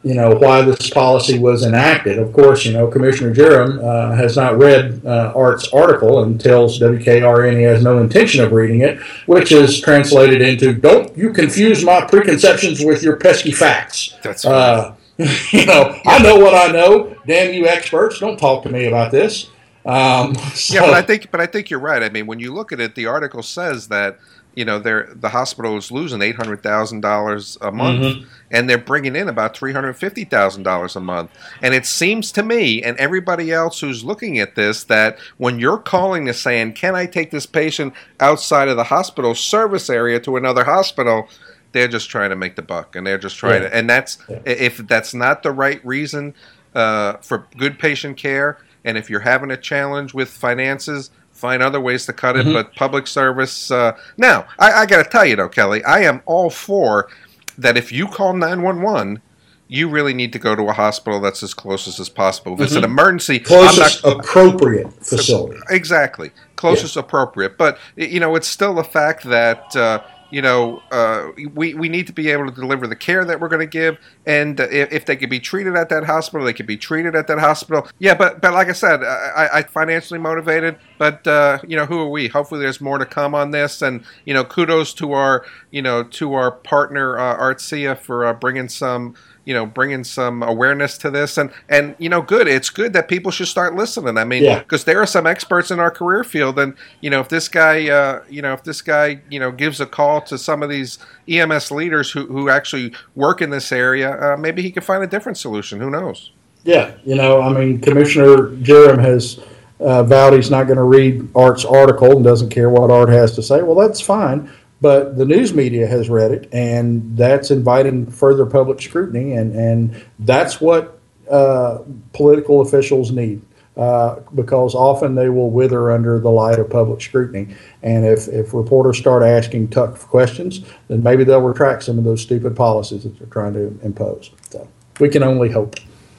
you 0.08 0.14
know 0.14 0.30
why 0.30 0.62
this 0.62 0.88
policy 0.88 1.38
was 1.38 1.66
enacted. 1.66 2.18
Of 2.18 2.32
course, 2.32 2.64
you 2.64 2.72
know 2.72 2.86
Commissioner 2.86 3.34
Jerem 3.34 3.78
uh, 3.84 4.16
has 4.16 4.36
not 4.36 4.56
read 4.56 5.04
uh, 5.04 5.34
Art's 5.36 5.68
article 5.68 6.22
and 6.22 6.40
tells 6.40 6.80
WKRN 6.80 7.58
he 7.58 7.64
has 7.64 7.84
no 7.84 7.98
intention 7.98 8.42
of 8.42 8.52
reading 8.52 8.80
it, 8.80 8.98
which 9.26 9.52
is 9.52 9.78
translated 9.82 10.40
into 10.40 10.72
"Don't 10.72 11.14
you 11.14 11.30
confuse 11.30 11.84
my 11.84 12.06
preconceptions 12.06 12.82
with 12.82 13.02
your 13.02 13.16
pesky 13.16 13.52
facts." 13.52 14.16
That's 14.22 14.46
Uh, 14.46 14.94
you 15.18 15.66
know, 15.66 16.00
I 16.06 16.22
know 16.22 16.36
what 16.36 16.54
I 16.54 16.72
know. 16.72 17.14
Damn 17.26 17.52
you 17.52 17.66
experts! 17.66 18.18
Don't 18.18 18.38
talk 18.38 18.62
to 18.62 18.70
me 18.70 18.86
about 18.86 19.12
this. 19.12 19.50
Um, 19.84 20.34
so, 20.54 20.74
Yeah, 20.74 20.80
but 20.80 20.94
I 20.94 21.02
think 21.02 21.30
but 21.30 21.42
I 21.42 21.46
think 21.46 21.68
you're 21.68 21.80
right. 21.80 22.02
I 22.02 22.08
mean, 22.08 22.26
when 22.26 22.40
you 22.40 22.54
look 22.54 22.72
at 22.72 22.80
it, 22.80 22.94
the 22.94 23.04
article 23.04 23.42
says 23.42 23.88
that 23.88 24.18
you 24.58 24.64
know 24.64 24.80
they're 24.80 25.08
the 25.14 25.28
hospital 25.28 25.76
is 25.76 25.92
losing 25.92 26.20
eight 26.20 26.34
hundred 26.34 26.62
thousand 26.64 27.00
dollars 27.00 27.56
a 27.60 27.70
month, 27.70 28.00
Mhm. 28.00 28.26
and 28.50 28.68
they're 28.68 28.76
bringing 28.76 29.14
in 29.14 29.28
about 29.28 29.56
three 29.56 29.72
hundred 29.72 29.92
fifty 29.94 30.24
thousand 30.24 30.64
dollars 30.64 30.96
a 30.96 31.00
month. 31.00 31.30
And 31.62 31.74
it 31.74 31.86
seems 31.86 32.32
to 32.32 32.42
me 32.42 32.82
and 32.82 32.96
everybody 32.98 33.52
else 33.52 33.78
who's 33.80 34.02
looking 34.02 34.38
at 34.40 34.56
this 34.56 34.82
that 34.84 35.16
when 35.36 35.60
you're 35.60 35.78
calling 35.78 36.26
to 36.26 36.34
saying, 36.34 36.72
"Can 36.72 36.96
I 36.96 37.06
take 37.06 37.30
this 37.30 37.46
patient 37.46 37.94
outside 38.18 38.66
of 38.68 38.76
the 38.76 38.84
hospital 38.84 39.34
service 39.36 39.88
area 39.88 40.18
to 40.20 40.36
another 40.36 40.64
hospital?" 40.64 41.28
They're 41.70 41.86
just 41.86 42.10
trying 42.10 42.30
to 42.30 42.36
make 42.36 42.56
the 42.56 42.62
buck, 42.62 42.96
and 42.96 43.06
they're 43.06 43.18
just 43.18 43.36
trying 43.36 43.62
Yeah. 43.62 43.68
to. 43.68 43.76
And 43.76 43.88
that's 43.88 44.18
Yeah. 44.28 44.38
if 44.44 44.78
that's 44.78 45.14
not 45.14 45.42
the 45.44 45.52
right 45.52 45.80
reason 45.84 46.34
uh, 46.74 47.14
for 47.22 47.46
good 47.56 47.78
patient 47.78 48.16
care, 48.16 48.58
and 48.84 48.98
if 48.98 49.08
you're 49.10 49.20
having 49.20 49.50
a 49.50 49.56
challenge 49.56 50.14
with 50.14 50.28
finances, 50.30 51.10
find 51.38 51.62
other 51.62 51.80
ways 51.80 52.04
to 52.06 52.12
cut 52.12 52.36
it. 52.36 52.46
Mhm. 52.46 52.52
But 52.52 52.74
public 52.74 53.06
service. 53.06 53.70
Uh, 53.70 53.92
now, 54.16 54.46
I, 54.58 54.72
I 54.82 54.86
got 54.86 55.02
to 55.04 55.08
tell 55.10 55.24
you 55.24 55.36
though, 55.36 55.48
Kelly, 55.48 55.82
I 55.84 56.00
am 56.00 56.20
all 56.26 56.50
for 56.50 57.08
that. 57.56 57.76
If 57.76 57.92
you 57.92 58.06
call 58.08 58.32
nine 58.34 58.62
one 58.62 58.82
one. 58.82 59.22
You 59.70 59.90
really 59.90 60.14
need 60.14 60.32
to 60.32 60.38
go 60.38 60.56
to 60.56 60.62
a 60.62 60.72
hospital 60.72 61.20
that's 61.20 61.42
as 61.42 61.52
closest 61.52 62.00
as 62.00 62.08
possible. 62.08 62.54
If 62.54 62.60
it's 62.62 62.74
an 62.74 62.84
emergency, 62.84 63.34
I'm 63.50 63.66
not- 63.66 63.74
closest 63.74 64.02
appropriate 64.02 64.90
facility. 65.04 65.60
Exactly, 65.68 66.30
closest 66.56 66.96
appropriate. 66.96 67.58
But 67.58 67.76
you 67.94 68.18
know, 68.18 68.34
it's 68.34 68.48
still 68.48 68.72
the 68.72 68.82
fact 68.82 69.24
that 69.24 69.76
uh, 69.76 70.00
you 70.30 70.42
know 70.42 70.82
uh, 70.90 71.28
we 71.54 71.74
we 71.74 71.88
need 71.88 72.06
to 72.06 72.12
be 72.12 72.30
able 72.30 72.46
to 72.46 72.52
deliver 72.52 72.86
the 72.86 72.96
care 72.96 73.24
that 73.24 73.40
we're 73.40 73.48
going 73.48 73.60
to 73.60 73.66
give, 73.66 73.98
and 74.26 74.58
if, 74.60 74.92
if 74.92 75.06
they 75.06 75.16
could 75.16 75.30
be 75.30 75.40
treated 75.40 75.76
at 75.76 75.88
that 75.88 76.04
hospital, 76.04 76.44
they 76.44 76.52
could 76.52 76.66
be 76.66 76.76
treated 76.76 77.14
at 77.14 77.26
that 77.28 77.38
hospital. 77.38 77.88
Yeah, 77.98 78.14
but 78.14 78.40
but 78.40 78.52
like 78.52 78.68
I 78.68 78.72
said, 78.72 79.02
I, 79.02 79.48
I 79.52 79.62
financially 79.62 80.18
motivated, 80.18 80.76
but 80.98 81.26
uh, 81.26 81.58
you 81.66 81.76
know, 81.76 81.86
who 81.86 82.00
are 82.00 82.10
we? 82.10 82.28
Hopefully, 82.28 82.60
there's 82.60 82.80
more 82.80 82.98
to 82.98 83.06
come 83.06 83.34
on 83.34 83.50
this, 83.50 83.82
and 83.82 84.04
you 84.24 84.34
know, 84.34 84.44
kudos 84.44 84.94
to 84.94 85.12
our 85.12 85.44
you 85.70 85.82
know 85.82 86.02
to 86.02 86.34
our 86.34 86.50
partner 86.50 87.18
uh, 87.18 87.36
Art 87.36 87.58
Hsieh 87.58 87.98
for 87.98 88.26
uh, 88.26 88.32
bringing 88.32 88.68
some 88.68 89.14
you 89.48 89.54
know 89.54 89.64
bringing 89.64 90.04
some 90.04 90.42
awareness 90.42 90.98
to 90.98 91.10
this. 91.10 91.38
And 91.38 91.50
and 91.70 91.96
you 91.98 92.10
know 92.10 92.20
good 92.20 92.46
it's 92.46 92.68
good 92.68 92.92
that 92.92 93.08
people 93.08 93.32
should 93.32 93.48
start 93.48 93.74
listening. 93.74 94.18
I 94.18 94.24
mean 94.24 94.44
Yeah. 94.44 94.58
because 94.58 94.84
there 94.84 95.00
are 95.00 95.06
some 95.06 95.26
experts 95.26 95.70
in 95.70 95.80
our 95.80 95.90
career 95.90 96.22
field. 96.22 96.58
And 96.58 96.74
you 97.00 97.08
know 97.08 97.20
if 97.20 97.28
this 97.30 97.48
guy 97.48 97.88
uh, 97.88 98.22
you 98.28 98.42
know 98.42 98.52
if 98.52 98.62
this 98.62 98.82
guy 98.82 99.22
you 99.30 99.40
know 99.40 99.50
gives 99.50 99.80
a 99.80 99.86
call 99.86 100.20
to 100.22 100.36
some 100.36 100.62
of 100.62 100.68
these 100.68 100.98
ems 101.26 101.70
leaders 101.70 102.10
who, 102.10 102.26
who 102.26 102.50
actually 102.50 102.92
work 103.14 103.40
in 103.40 103.48
this 103.50 103.72
area 103.72 104.10
uh, 104.24 104.36
maybe 104.36 104.60
he 104.60 104.70
can 104.70 104.82
find 104.82 105.02
a 105.02 105.06
different 105.06 105.38
solution. 105.38 105.80
Who 105.80 105.90
knows? 105.90 106.30
Yeah, 106.64 106.92
you 107.04 107.14
know, 107.14 107.40
I 107.40 107.50
mean, 107.58 107.80
Commissioner 107.80 108.48
Jerem 108.66 108.98
has 109.00 109.40
uh, 109.80 110.02
vowed 110.02 110.34
he's 110.34 110.50
not 110.50 110.64
going 110.64 110.76
to 110.76 110.82
read 110.82 111.26
Art's 111.34 111.64
article 111.64 112.16
and 112.16 112.24
doesn't 112.24 112.50
care 112.50 112.68
what 112.68 112.90
Art 112.90 113.08
has 113.08 113.34
to 113.36 113.42
say. 113.42 113.62
Well, 113.62 113.76
that's 113.76 114.00
fine, 114.00 114.50
but 114.80 115.16
the 115.16 115.24
news 115.24 115.54
media 115.54 115.86
has 115.86 116.08
read 116.08 116.30
it, 116.30 116.48
and 116.52 117.16
that's 117.16 117.50
inviting 117.50 118.06
further 118.06 118.46
public 118.46 118.80
scrutiny, 118.80 119.32
and 119.32 119.54
and 119.54 120.04
that's 120.20 120.60
what 120.60 120.98
uh, 121.30 121.78
political 122.12 122.60
officials 122.60 123.10
need. 123.10 123.42
Uh, 123.76 124.18
because 124.34 124.74
often 124.74 125.14
they 125.14 125.28
will 125.28 125.52
wither 125.52 125.92
under 125.92 126.18
the 126.18 126.30
light 126.30 126.58
of 126.58 126.68
public 126.68 127.00
scrutiny. 127.00 127.54
And 127.80 128.04
if, 128.04 128.26
if 128.26 128.52
reporters 128.52 128.98
start 128.98 129.22
asking 129.22 129.68
tough 129.68 130.04
questions, 130.08 130.64
then 130.88 131.04
maybe 131.04 131.22
they'll 131.22 131.40
retract 131.40 131.84
some 131.84 131.96
of 131.96 132.02
those 132.02 132.20
stupid 132.20 132.56
policies 132.56 133.04
that 133.04 133.16
they're 133.20 133.28
trying 133.28 133.52
to 133.52 133.78
impose. 133.84 134.32
So 134.50 134.66
we 134.98 135.08
can 135.08 135.22
only 135.22 135.50
hope. 135.50 135.76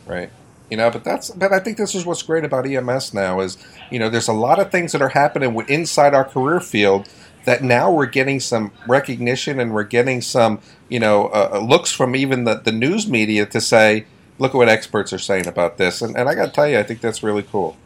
right 0.08 0.30
You 0.70 0.78
know, 0.78 0.90
but 0.90 1.04
that's 1.04 1.32
but 1.32 1.52
I 1.52 1.60
think 1.60 1.76
this 1.76 1.96
is 1.96 2.06
what's 2.06 2.22
great 2.22 2.46
about 2.46 2.66
EMS 2.66 3.14
now 3.14 3.42
is 3.42 3.58
you 3.92 4.00
know 4.00 4.10
there's 4.10 4.30
a 4.30 4.34
lot 4.34 4.60
of 4.60 4.72
things 4.72 4.94
that 4.94 5.02
are 5.02 5.10
happening 5.10 5.54
inside 5.68 6.14
our 6.14 6.24
career 6.24 6.62
field 6.62 7.10
that 7.46 7.64
now 7.64 7.92
we're 7.92 8.06
getting 8.06 8.40
some 8.40 8.72
recognition 8.88 9.60
and 9.60 9.74
we're 9.74 9.84
getting 9.84 10.22
some 10.22 10.60
you 10.88 11.00
know 11.00 11.28
uh, 11.28 11.52
uh, 11.54 11.60
looks 11.60 11.92
from 11.92 12.16
even 12.16 12.44
the, 12.44 12.56
the 12.56 12.72
news 12.72 13.08
media 13.08 13.46
to 13.46 13.62
say 13.62 14.06
look 14.38 14.54
at 14.54 14.58
what 14.58 14.70
experts 14.70 15.12
are 15.12 15.20
saying 15.20 15.48
about 15.48 15.78
this 15.78 16.02
and, 16.02 16.16
and 16.16 16.30
I 16.30 16.36
got 16.36 16.48
to 16.48 16.52
tell 16.52 16.68
you 16.68 16.80
I 16.80 16.84
think 16.84 17.02
that's 17.02 17.24
really 17.24 17.44
cool. 17.44 17.78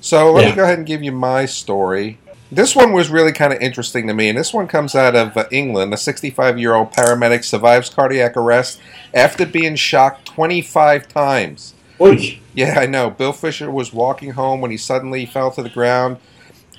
So 0.00 0.32
let 0.32 0.42
yeah. 0.42 0.50
me 0.50 0.56
go 0.56 0.64
ahead 0.64 0.78
and 0.78 0.86
give 0.86 1.04
you 1.04 1.12
my 1.12 1.46
story. 1.46 2.18
This 2.50 2.74
one 2.74 2.92
was 2.92 3.08
really 3.08 3.32
kind 3.32 3.52
of 3.52 3.60
interesting 3.60 4.08
to 4.08 4.14
me, 4.14 4.28
and 4.28 4.36
this 4.36 4.52
one 4.52 4.66
comes 4.66 4.94
out 4.94 5.14
of 5.14 5.36
uh, 5.36 5.44
England. 5.52 5.94
A 5.94 5.96
65 5.96 6.58
year 6.58 6.74
old 6.74 6.92
paramedic 6.92 7.44
survives 7.44 7.88
cardiac 7.88 8.36
arrest 8.36 8.80
after 9.14 9.46
being 9.46 9.76
shocked 9.76 10.26
25 10.26 11.08
times. 11.08 11.74
Oy. 12.00 12.40
Yeah, 12.52 12.80
I 12.80 12.86
know. 12.86 13.10
Bill 13.10 13.32
Fisher 13.32 13.70
was 13.70 13.92
walking 13.92 14.32
home 14.32 14.60
when 14.60 14.70
he 14.70 14.76
suddenly 14.76 15.24
fell 15.24 15.50
to 15.52 15.62
the 15.62 15.70
ground 15.70 16.18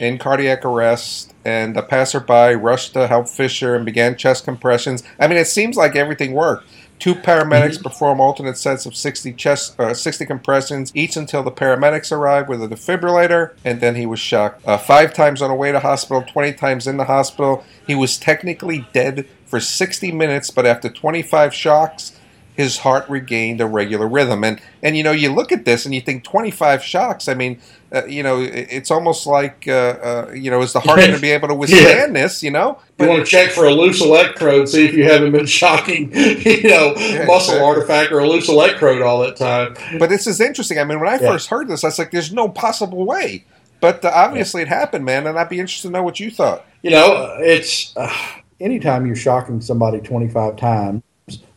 in 0.03 0.17
cardiac 0.17 0.65
arrest, 0.65 1.33
and 1.45 1.77
a 1.77 1.81
passerby 1.81 2.55
rushed 2.55 2.93
to 2.93 3.07
help 3.07 3.29
Fisher 3.29 3.73
and 3.73 3.85
began 3.85 4.17
chest 4.17 4.43
compressions. 4.43 5.01
I 5.19 5.27
mean, 5.27 5.37
it 5.37 5.47
seems 5.47 5.77
like 5.77 5.95
everything 5.95 6.33
worked. 6.33 6.67
Two 6.99 7.15
paramedics 7.15 7.73
mm-hmm. 7.73 7.83
perform 7.83 8.19
alternate 8.21 8.57
sets 8.57 8.85
of 8.85 8.95
60 8.95 9.33
chest, 9.33 9.79
uh, 9.79 9.93
60 9.93 10.25
compressions 10.25 10.91
each 10.93 11.17
until 11.17 11.41
the 11.41 11.51
paramedics 11.51 12.11
arrived 12.11 12.49
with 12.49 12.61
a 12.61 12.67
defibrillator, 12.67 13.53
and 13.63 13.81
then 13.81 13.95
he 13.95 14.05
was 14.05 14.19
shocked. 14.19 14.65
Uh, 14.65 14.77
five 14.77 15.13
times 15.13 15.41
on 15.41 15.49
the 15.49 15.55
way 15.55 15.71
to 15.71 15.79
hospital, 15.79 16.21
20 16.21 16.53
times 16.53 16.85
in 16.85 16.97
the 16.97 17.05
hospital. 17.05 17.63
He 17.87 17.95
was 17.95 18.17
technically 18.17 18.85
dead 18.93 19.27
for 19.45 19.59
60 19.59 20.11
minutes, 20.11 20.49
but 20.49 20.65
after 20.65 20.89
25 20.89 21.53
shocks, 21.53 22.17
his 22.55 22.77
heart 22.79 23.09
regained 23.09 23.61
a 23.61 23.65
regular 23.65 24.07
rhythm. 24.07 24.43
And 24.43 24.61
and 24.81 24.95
you 24.95 25.03
know, 25.03 25.11
you 25.11 25.33
look 25.33 25.51
at 25.51 25.65
this 25.65 25.85
and 25.85 25.93
you 25.93 26.01
think 26.01 26.23
25 26.23 26.83
shocks. 26.83 27.27
I 27.27 27.33
mean, 27.33 27.59
uh, 27.91 28.05
you 28.05 28.23
know, 28.23 28.39
it's 28.41 28.91
almost 28.91 29.25
like 29.25 29.65
uh, 29.67 29.71
uh, 29.71 30.31
you 30.33 30.51
know, 30.51 30.61
is 30.61 30.73
the 30.73 30.79
heart 30.79 30.99
going 30.99 31.13
to 31.13 31.19
be 31.19 31.31
able 31.31 31.47
to 31.47 31.55
withstand 31.55 32.15
yeah. 32.15 32.23
this? 32.23 32.43
You 32.43 32.51
know, 32.51 32.79
but, 32.97 33.05
you 33.05 33.09
want 33.09 33.25
to 33.25 33.29
check 33.29 33.51
for 33.51 33.65
a 33.65 33.71
loose 33.71 34.01
electrode, 34.01 34.69
see 34.69 34.85
if 34.85 34.93
you 34.93 35.03
haven't 35.05 35.31
been 35.31 35.45
shocking, 35.45 36.11
you 36.15 36.69
know, 36.69 36.93
yeah, 36.97 37.25
muscle 37.25 37.55
exactly. 37.55 37.59
artifact 37.61 38.11
or 38.11 38.19
a 38.19 38.27
loose 38.27 38.49
electrode 38.49 39.01
all 39.01 39.21
that 39.21 39.35
time. 39.35 39.75
But 39.99 40.09
this 40.09 40.27
is 40.27 40.39
interesting. 40.39 40.79
I 40.79 40.83
mean, 40.83 40.99
when 40.99 41.09
I 41.09 41.19
yeah. 41.19 41.31
first 41.31 41.49
heard 41.49 41.67
this, 41.67 41.83
I 41.83 41.87
was 41.87 41.99
like, 41.99 42.11
"There's 42.11 42.33
no 42.33 42.49
possible 42.49 43.05
way." 43.05 43.45
But 43.79 44.05
uh, 44.05 44.11
obviously, 44.13 44.61
it 44.61 44.69
happened, 44.69 45.05
man. 45.05 45.27
And 45.27 45.37
I'd 45.37 45.49
be 45.49 45.59
interested 45.59 45.89
to 45.89 45.91
know 45.91 46.03
what 46.03 46.19
you 46.19 46.31
thought. 46.31 46.65
You 46.83 46.91
know, 46.91 47.37
it's 47.39 47.95
uh, 47.97 48.13
anytime 48.59 49.05
you're 49.05 49.15
shocking 49.15 49.61
somebody 49.61 49.99
25 49.99 50.55
times 50.55 51.03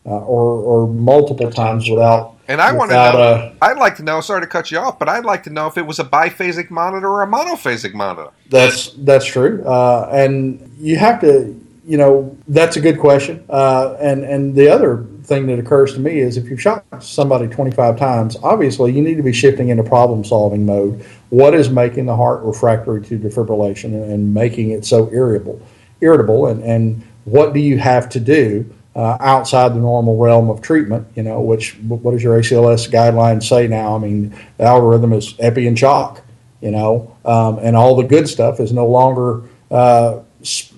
uh, 0.07 0.11
or, 0.11 0.61
or 0.61 0.88
multiple 0.88 1.51
times 1.51 1.90
without. 1.90 2.37
And 2.49 2.61
I 2.61 2.73
want 2.73 2.92
to 2.92 2.95
know. 2.95 3.19
A, 3.19 3.57
I'd 3.61 3.77
like 3.77 3.97
to 3.97 4.05
know. 4.05 4.21
Sorry 4.21 4.40
to 4.40 4.47
cut 4.47 4.71
you 4.71 4.79
off, 4.79 5.01
but 5.01 5.09
I'd 5.09 5.25
like 5.25 5.42
to 5.45 5.51
know 5.51 5.66
if 5.66 5.77
it 5.77 5.85
was 5.85 5.99
a 5.99 6.05
biphasic 6.05 6.71
monitor 6.71 7.09
or 7.09 7.23
a 7.23 7.27
monophasic 7.27 7.92
monitor. 7.92 8.31
That's 8.49 8.90
that's 8.92 9.27
true, 9.27 9.64
uh, 9.64 10.09
and 10.12 10.75
you 10.79 10.97
have 10.97 11.21
to. 11.23 11.61
You 11.85 11.99
know, 11.99 12.37
that's 12.49 12.77
a 12.77 12.81
good 12.81 12.99
question. 12.99 13.45
Uh, 13.49 13.97
and 14.01 14.25
and 14.25 14.55
the 14.57 14.69
other 14.69 15.07
thing 15.23 15.47
that 15.47 15.59
occurs 15.59 15.95
to 15.95 16.01
me 16.01 16.19
is 16.19 16.37
if 16.37 16.49
you've 16.49 16.61
shot 16.61 16.85
somebody 17.01 17.47
25 17.47 17.97
times, 17.97 18.37
obviously 18.42 18.92
you 18.92 19.03
need 19.03 19.16
to 19.16 19.23
be 19.23 19.33
shifting 19.33 19.69
into 19.69 19.85
problem 19.85 20.25
solving 20.25 20.66
mode. 20.66 21.05
What 21.31 21.55
is 21.55 21.71
making 21.71 22.07
the 22.07 22.16
heart 22.16 22.42
refractory 22.42 23.03
to 23.03 23.19
defibrillation 23.19 23.87
and, 23.87 24.12
and 24.12 24.35
making 24.35 24.71
it 24.71 24.85
so 24.85 25.09
irritable? 25.12 25.61
Irritable, 26.01 26.47
and 26.47 26.62
and 26.62 27.03
what 27.25 27.53
do 27.53 27.61
you 27.61 27.79
have 27.79 28.09
to 28.11 28.21
do? 28.21 28.73
Uh, 28.96 29.18
outside 29.20 29.74
the 29.74 29.78
normal 29.78 30.16
realm 30.16 30.48
of 30.48 30.62
treatment, 30.62 31.06
you 31.14 31.22
know, 31.22 31.38
which 31.42 31.76
what 31.80 32.12
does 32.12 32.22
your 32.22 32.40
ACLS 32.40 32.90
guidelines 32.90 33.44
say 33.44 33.68
now? 33.68 33.94
I 33.94 33.98
mean, 33.98 34.35
the 34.56 34.64
algorithm 34.64 35.12
is 35.12 35.35
epi 35.38 35.66
and 35.66 35.76
chalk, 35.76 36.22
you 36.62 36.70
know, 36.70 37.14
um, 37.26 37.59
and 37.59 37.76
all 37.76 37.94
the 37.94 38.04
good 38.04 38.26
stuff 38.26 38.59
is 38.59 38.72
no 38.72 38.87
longer, 38.87 39.42
uh, 39.70 40.20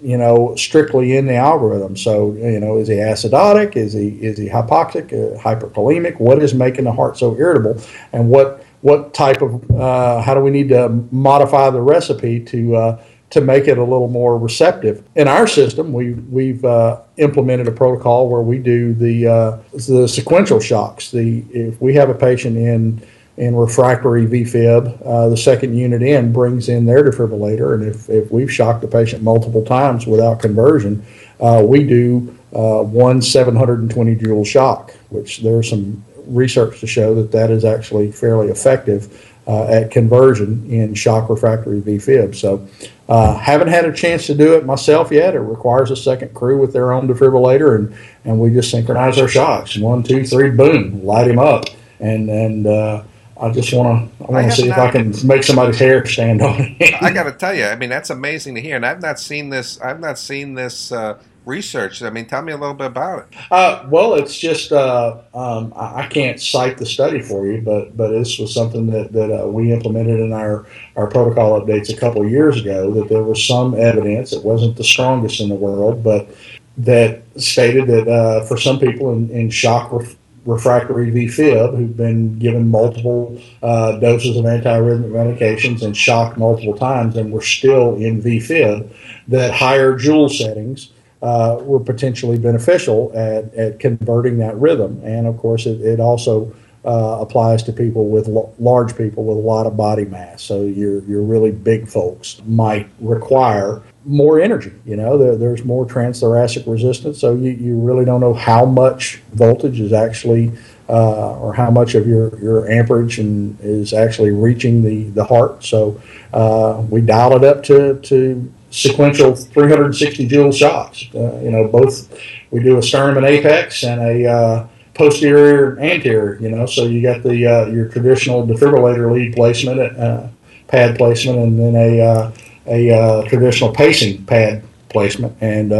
you 0.02 0.16
know, 0.16 0.56
strictly 0.56 1.16
in 1.16 1.26
the 1.26 1.36
algorithm. 1.36 1.96
So, 1.96 2.32
you 2.32 2.58
know, 2.58 2.78
is 2.78 2.88
he 2.88 2.94
acidotic? 2.94 3.76
Is 3.76 3.92
he 3.92 4.08
is 4.08 4.36
he 4.36 4.48
hypoxic? 4.48 5.12
Uh, 5.12 5.38
hyperkalemic? 5.38 6.18
What 6.18 6.42
is 6.42 6.54
making 6.54 6.84
the 6.86 6.92
heart 6.92 7.18
so 7.18 7.36
irritable? 7.36 7.80
And 8.12 8.30
what 8.30 8.64
what 8.80 9.14
type 9.14 9.42
of 9.42 9.70
uh, 9.70 10.22
how 10.22 10.34
do 10.34 10.40
we 10.40 10.50
need 10.50 10.70
to 10.70 10.88
modify 11.12 11.70
the 11.70 11.80
recipe 11.80 12.40
to 12.46 12.74
uh, 12.74 13.02
to 13.30 13.40
make 13.40 13.68
it 13.68 13.76
a 13.76 13.84
little 13.84 14.08
more 14.08 14.38
receptive. 14.38 15.04
In 15.14 15.28
our 15.28 15.46
system, 15.46 15.92
we, 15.92 16.12
we've 16.14 16.64
uh, 16.64 17.00
implemented 17.18 17.68
a 17.68 17.72
protocol 17.72 18.28
where 18.28 18.40
we 18.40 18.58
do 18.58 18.94
the, 18.94 19.26
uh, 19.26 19.58
the 19.72 20.08
sequential 20.08 20.60
shocks. 20.60 21.10
The, 21.10 21.44
if 21.50 21.80
we 21.80 21.94
have 21.94 22.08
a 22.08 22.14
patient 22.14 22.56
in, 22.56 23.02
in 23.36 23.54
refractory 23.54 24.26
VFib, 24.26 25.06
uh, 25.06 25.28
the 25.28 25.36
second 25.36 25.76
unit 25.76 26.02
in 26.02 26.32
brings 26.32 26.68
in 26.70 26.86
their 26.86 27.04
defibrillator, 27.04 27.74
and 27.74 27.84
if, 27.84 28.08
if 28.08 28.30
we've 28.30 28.50
shocked 28.50 28.80
the 28.80 28.88
patient 28.88 29.22
multiple 29.22 29.64
times 29.64 30.06
without 30.06 30.40
conversion, 30.40 31.04
uh, 31.40 31.62
we 31.64 31.84
do 31.84 32.34
uh, 32.54 32.82
one 32.82 33.20
720 33.20 34.14
joule 34.16 34.44
shock, 34.44 34.92
which 35.10 35.40
there's 35.40 35.68
some 35.68 36.02
research 36.26 36.80
to 36.80 36.86
show 36.86 37.14
that 37.14 37.32
that 37.32 37.50
is 37.50 37.64
actually 37.64 38.10
fairly 38.10 38.48
effective 38.48 39.34
uh, 39.48 39.64
at 39.64 39.90
conversion 39.90 40.70
in 40.70 40.94
shock 40.94 41.30
refractory 41.30 41.80
VFib. 41.80 42.36
So, 42.36 42.68
uh, 43.08 43.34
haven't 43.38 43.68
had 43.68 43.86
a 43.86 43.92
chance 43.92 44.26
to 44.26 44.34
do 44.34 44.54
it 44.54 44.66
myself 44.66 45.10
yet. 45.10 45.34
It 45.34 45.40
requires 45.40 45.90
a 45.90 45.96
second 45.96 46.34
crew 46.34 46.60
with 46.60 46.74
their 46.74 46.92
own 46.92 47.08
defibrillator, 47.08 47.74
and, 47.74 47.96
and 48.24 48.38
we 48.38 48.50
just 48.50 48.70
synchronize 48.70 49.18
our 49.18 49.28
shocks. 49.28 49.78
One, 49.78 50.02
two, 50.02 50.24
three, 50.24 50.50
boom, 50.50 51.04
light 51.04 51.26
him 51.26 51.38
up. 51.38 51.64
And 52.00 52.28
and 52.28 52.66
uh, 52.66 53.02
I 53.40 53.50
just 53.50 53.72
want 53.72 54.10
to 54.18 54.24
I 54.24 54.30
want 54.30 54.50
to 54.50 54.56
see 54.56 54.68
if 54.68 54.76
I 54.76 54.90
can 54.90 55.14
make 55.26 55.42
somebody's 55.42 55.78
hair 55.78 56.04
stand 56.04 56.42
on 56.42 56.76
it. 56.78 57.02
I 57.02 57.12
got 57.12 57.24
to 57.24 57.32
tell 57.32 57.54
you, 57.54 57.64
I 57.64 57.76
mean 57.76 57.90
that's 57.90 58.10
amazing 58.10 58.54
to 58.56 58.60
hear, 58.60 58.76
and 58.76 58.84
I've 58.84 59.00
not 59.00 59.18
seen 59.18 59.48
this. 59.48 59.80
I've 59.80 60.00
not 60.00 60.18
seen 60.18 60.54
this 60.54 60.92
uh, 60.92 61.18
research. 61.48 62.02
I 62.02 62.10
mean, 62.10 62.26
tell 62.26 62.42
me 62.42 62.52
a 62.52 62.56
little 62.56 62.74
bit 62.74 62.88
about 62.88 63.20
it. 63.20 63.38
Uh, 63.50 63.86
well, 63.88 64.14
it's 64.14 64.38
just 64.38 64.70
uh, 64.70 65.18
um, 65.34 65.72
I, 65.74 66.06
can't 66.06 66.40
cite 66.40 66.76
the 66.76 66.86
study 66.86 67.20
for 67.20 67.46
you, 67.46 67.62
but 67.62 67.96
but 67.96 68.10
this 68.10 68.38
was 68.38 68.54
something 68.54 68.86
that 68.88 69.12
that 69.12 69.32
uh, 69.32 69.48
we 69.48 69.72
implemented 69.72 70.20
in 70.20 70.32
our 70.32 70.66
our 70.94 71.08
protocol 71.08 71.60
updates 71.60 71.92
a 71.92 71.96
couple 71.96 72.28
years 72.28 72.60
ago. 72.60 72.92
That 72.92 73.08
there 73.08 73.22
was 73.22 73.44
some 73.44 73.74
evidence. 73.74 74.32
It 74.32 74.44
wasn't 74.44 74.76
the 74.76 74.84
strongest 74.84 75.40
in 75.40 75.48
the 75.48 75.54
world, 75.54 76.04
but 76.04 76.28
that 76.76 77.22
stated 77.36 77.88
that 77.88 78.06
uh, 78.06 78.44
for 78.44 78.56
some 78.56 78.78
people 78.78 79.12
in, 79.12 79.30
in 79.30 79.50
shock 79.50 79.90
ref- 79.90 80.16
refractory 80.44 81.10
VFib 81.10 81.76
who've 81.76 81.96
been 81.96 82.38
given 82.38 82.70
multiple 82.70 83.40
uh, 83.62 83.98
doses 83.98 84.36
of 84.36 84.44
antiarrhythmic 84.44 85.10
medications 85.10 85.82
and 85.82 85.96
shocked 85.96 86.38
multiple 86.38 86.76
times 86.76 87.16
and 87.16 87.32
were 87.32 87.42
still 87.42 87.96
in 87.96 88.22
VFib, 88.22 88.88
that 89.26 89.52
higher 89.52 89.96
joule 89.96 90.28
settings 90.28 90.90
uh, 91.22 91.58
were 91.60 91.80
potentially 91.80 92.38
beneficial 92.38 93.10
at, 93.14 93.52
at 93.54 93.80
converting 93.80 94.38
that 94.38 94.56
rhythm. 94.56 95.00
And 95.04 95.26
of 95.26 95.36
course, 95.36 95.66
it, 95.66 95.80
it 95.80 96.00
also 96.00 96.54
uh, 96.84 97.18
applies 97.20 97.62
to 97.64 97.72
people 97.72 98.08
with 98.08 98.28
l- 98.28 98.54
large 98.58 98.96
people 98.96 99.24
with 99.24 99.36
a 99.36 99.40
lot 99.40 99.66
of 99.66 99.76
body 99.76 100.04
mass. 100.04 100.42
So 100.42 100.62
your 100.62 101.02
your 101.04 101.22
really 101.22 101.50
big 101.50 101.88
folks 101.88 102.40
might 102.46 102.88
require 103.00 103.82
more 104.04 104.40
energy. 104.40 104.72
You 104.86 104.96
know, 104.96 105.18
there, 105.18 105.36
there's 105.36 105.64
more 105.64 105.84
transthoracic 105.84 106.66
resistance, 106.66 107.18
so 107.18 107.34
you, 107.34 107.50
you 107.50 107.78
really 107.78 108.04
don't 108.04 108.20
know 108.20 108.34
how 108.34 108.64
much 108.64 109.20
voltage 109.32 109.80
is 109.80 109.92
actually. 109.92 110.52
Uh, 110.90 111.36
or 111.40 111.52
how 111.52 111.70
much 111.70 111.94
of 111.94 112.06
your, 112.06 112.34
your 112.40 112.66
amperage 112.70 113.18
and 113.18 113.58
is 113.60 113.92
actually 113.92 114.30
reaching 114.30 114.82
the, 114.82 115.04
the 115.10 115.22
heart. 115.22 115.62
So 115.62 116.00
uh, 116.32 116.82
we 116.88 117.02
dialed 117.02 117.44
it 117.44 117.44
up 117.44 117.62
to, 117.64 118.00
to 118.00 118.50
sequential 118.70 119.34
360 119.34 120.26
joule 120.26 120.52
shots. 120.52 121.08
Uh, 121.14 121.40
you 121.42 121.50
know, 121.50 121.68
both 121.68 122.12
we 122.50 122.62
do 122.62 122.78
a 122.78 122.82
sternum 122.82 123.16
and 123.16 123.26
apex 123.26 123.84
and 123.84 124.00
a 124.00 124.30
uh, 124.30 124.68
posterior 124.94 125.78
anterior. 125.80 126.38
You 126.40 126.50
know, 126.50 126.66
so 126.66 126.84
you 126.84 127.02
got 127.02 127.22
the 127.22 127.46
uh, 127.46 127.66
your 127.66 127.88
traditional 127.88 128.46
defibrillator 128.46 129.12
lead 129.12 129.34
placement, 129.34 129.80
uh, 129.80 130.28
pad 130.66 130.96
placement, 130.96 131.38
and 131.38 131.58
then 131.58 131.76
a 131.76 132.00
uh, 132.00 132.32
a 132.66 132.90
uh, 132.90 133.28
traditional 133.28 133.72
pacing 133.72 134.24
pad 134.24 134.62
placement, 134.88 135.36
and 135.40 135.72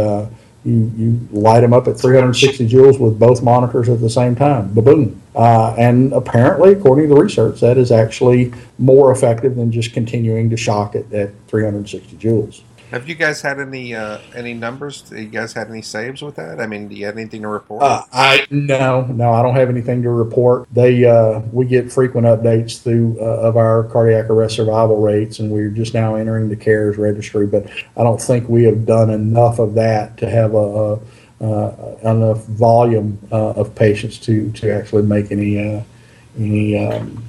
you 0.65 0.91
you 0.97 1.27
light 1.31 1.61
them 1.61 1.73
up 1.73 1.87
at 1.87 1.97
360 1.97 2.67
joules 2.67 2.99
with 2.99 3.17
both 3.17 3.41
monitors 3.41 3.87
at 3.89 4.01
the 4.01 4.09
same 4.09 4.35
time. 4.35 4.73
Boom. 4.73 5.21
Uh, 5.35 5.73
and 5.77 6.11
apparently, 6.11 6.73
according 6.73 7.07
to 7.07 7.15
the 7.15 7.21
research, 7.21 7.61
that 7.61 7.77
is 7.77 7.91
actually 7.91 8.51
more 8.77 9.11
effective 9.11 9.55
than 9.55 9.71
just 9.71 9.93
continuing 9.93 10.49
to 10.49 10.57
shock 10.57 10.95
it 10.95 11.11
at 11.13 11.31
360 11.47 12.17
joules. 12.17 12.61
Have 12.91 13.07
you 13.07 13.13
guys 13.13 13.41
had 13.41 13.59
any 13.59 13.93
uh, 13.93 14.17
any 14.33 14.55
numbers? 14.55 15.03
You 15.11 15.25
guys 15.25 15.53
had 15.53 15.69
any 15.69 15.83
saves 15.83 16.23
with 16.23 16.35
that? 16.37 16.59
I 16.59 16.65
mean, 16.65 16.87
do 16.87 16.95
you 16.95 17.05
have 17.05 17.17
anything 17.17 17.43
to 17.43 17.47
report? 17.47 17.83
Uh, 17.83 18.03
I 18.11 18.47
no, 18.49 19.03
no, 19.03 19.31
I 19.31 19.43
don't 19.43 19.55
have 19.55 19.69
anything 19.69 20.01
to 20.03 20.09
report. 20.09 20.67
They 20.71 21.05
uh, 21.05 21.41
we 21.51 21.65
get 21.65 21.91
frequent 21.91 22.25
updates 22.25 22.81
through 22.81 23.17
uh, 23.21 23.47
of 23.47 23.57
our 23.57 23.83
cardiac 23.83 24.31
arrest 24.31 24.55
survival 24.55 24.99
rates, 25.01 25.37
and 25.37 25.51
we're 25.51 25.69
just 25.69 25.93
now 25.93 26.15
entering 26.15 26.49
the 26.49 26.55
CARES 26.55 26.97
registry. 26.97 27.45
But 27.45 27.69
I 27.95 28.01
don't 28.01 28.19
think 28.19 28.49
we 28.49 28.63
have 28.63 28.87
done 28.87 29.11
enough 29.11 29.59
of 29.59 29.75
that 29.75 30.17
to 30.17 30.29
have 30.29 30.55
a, 30.55 30.57
a 30.57 30.99
uh, 31.41 31.97
enough 32.03 32.43
volume 32.45 33.19
uh, 33.31 33.51
of 33.51 33.75
patients 33.75 34.17
to 34.19 34.51
to 34.53 34.73
actually 34.73 35.03
make 35.03 35.31
any 35.31 35.85
any 36.39 36.87
um, 36.87 37.23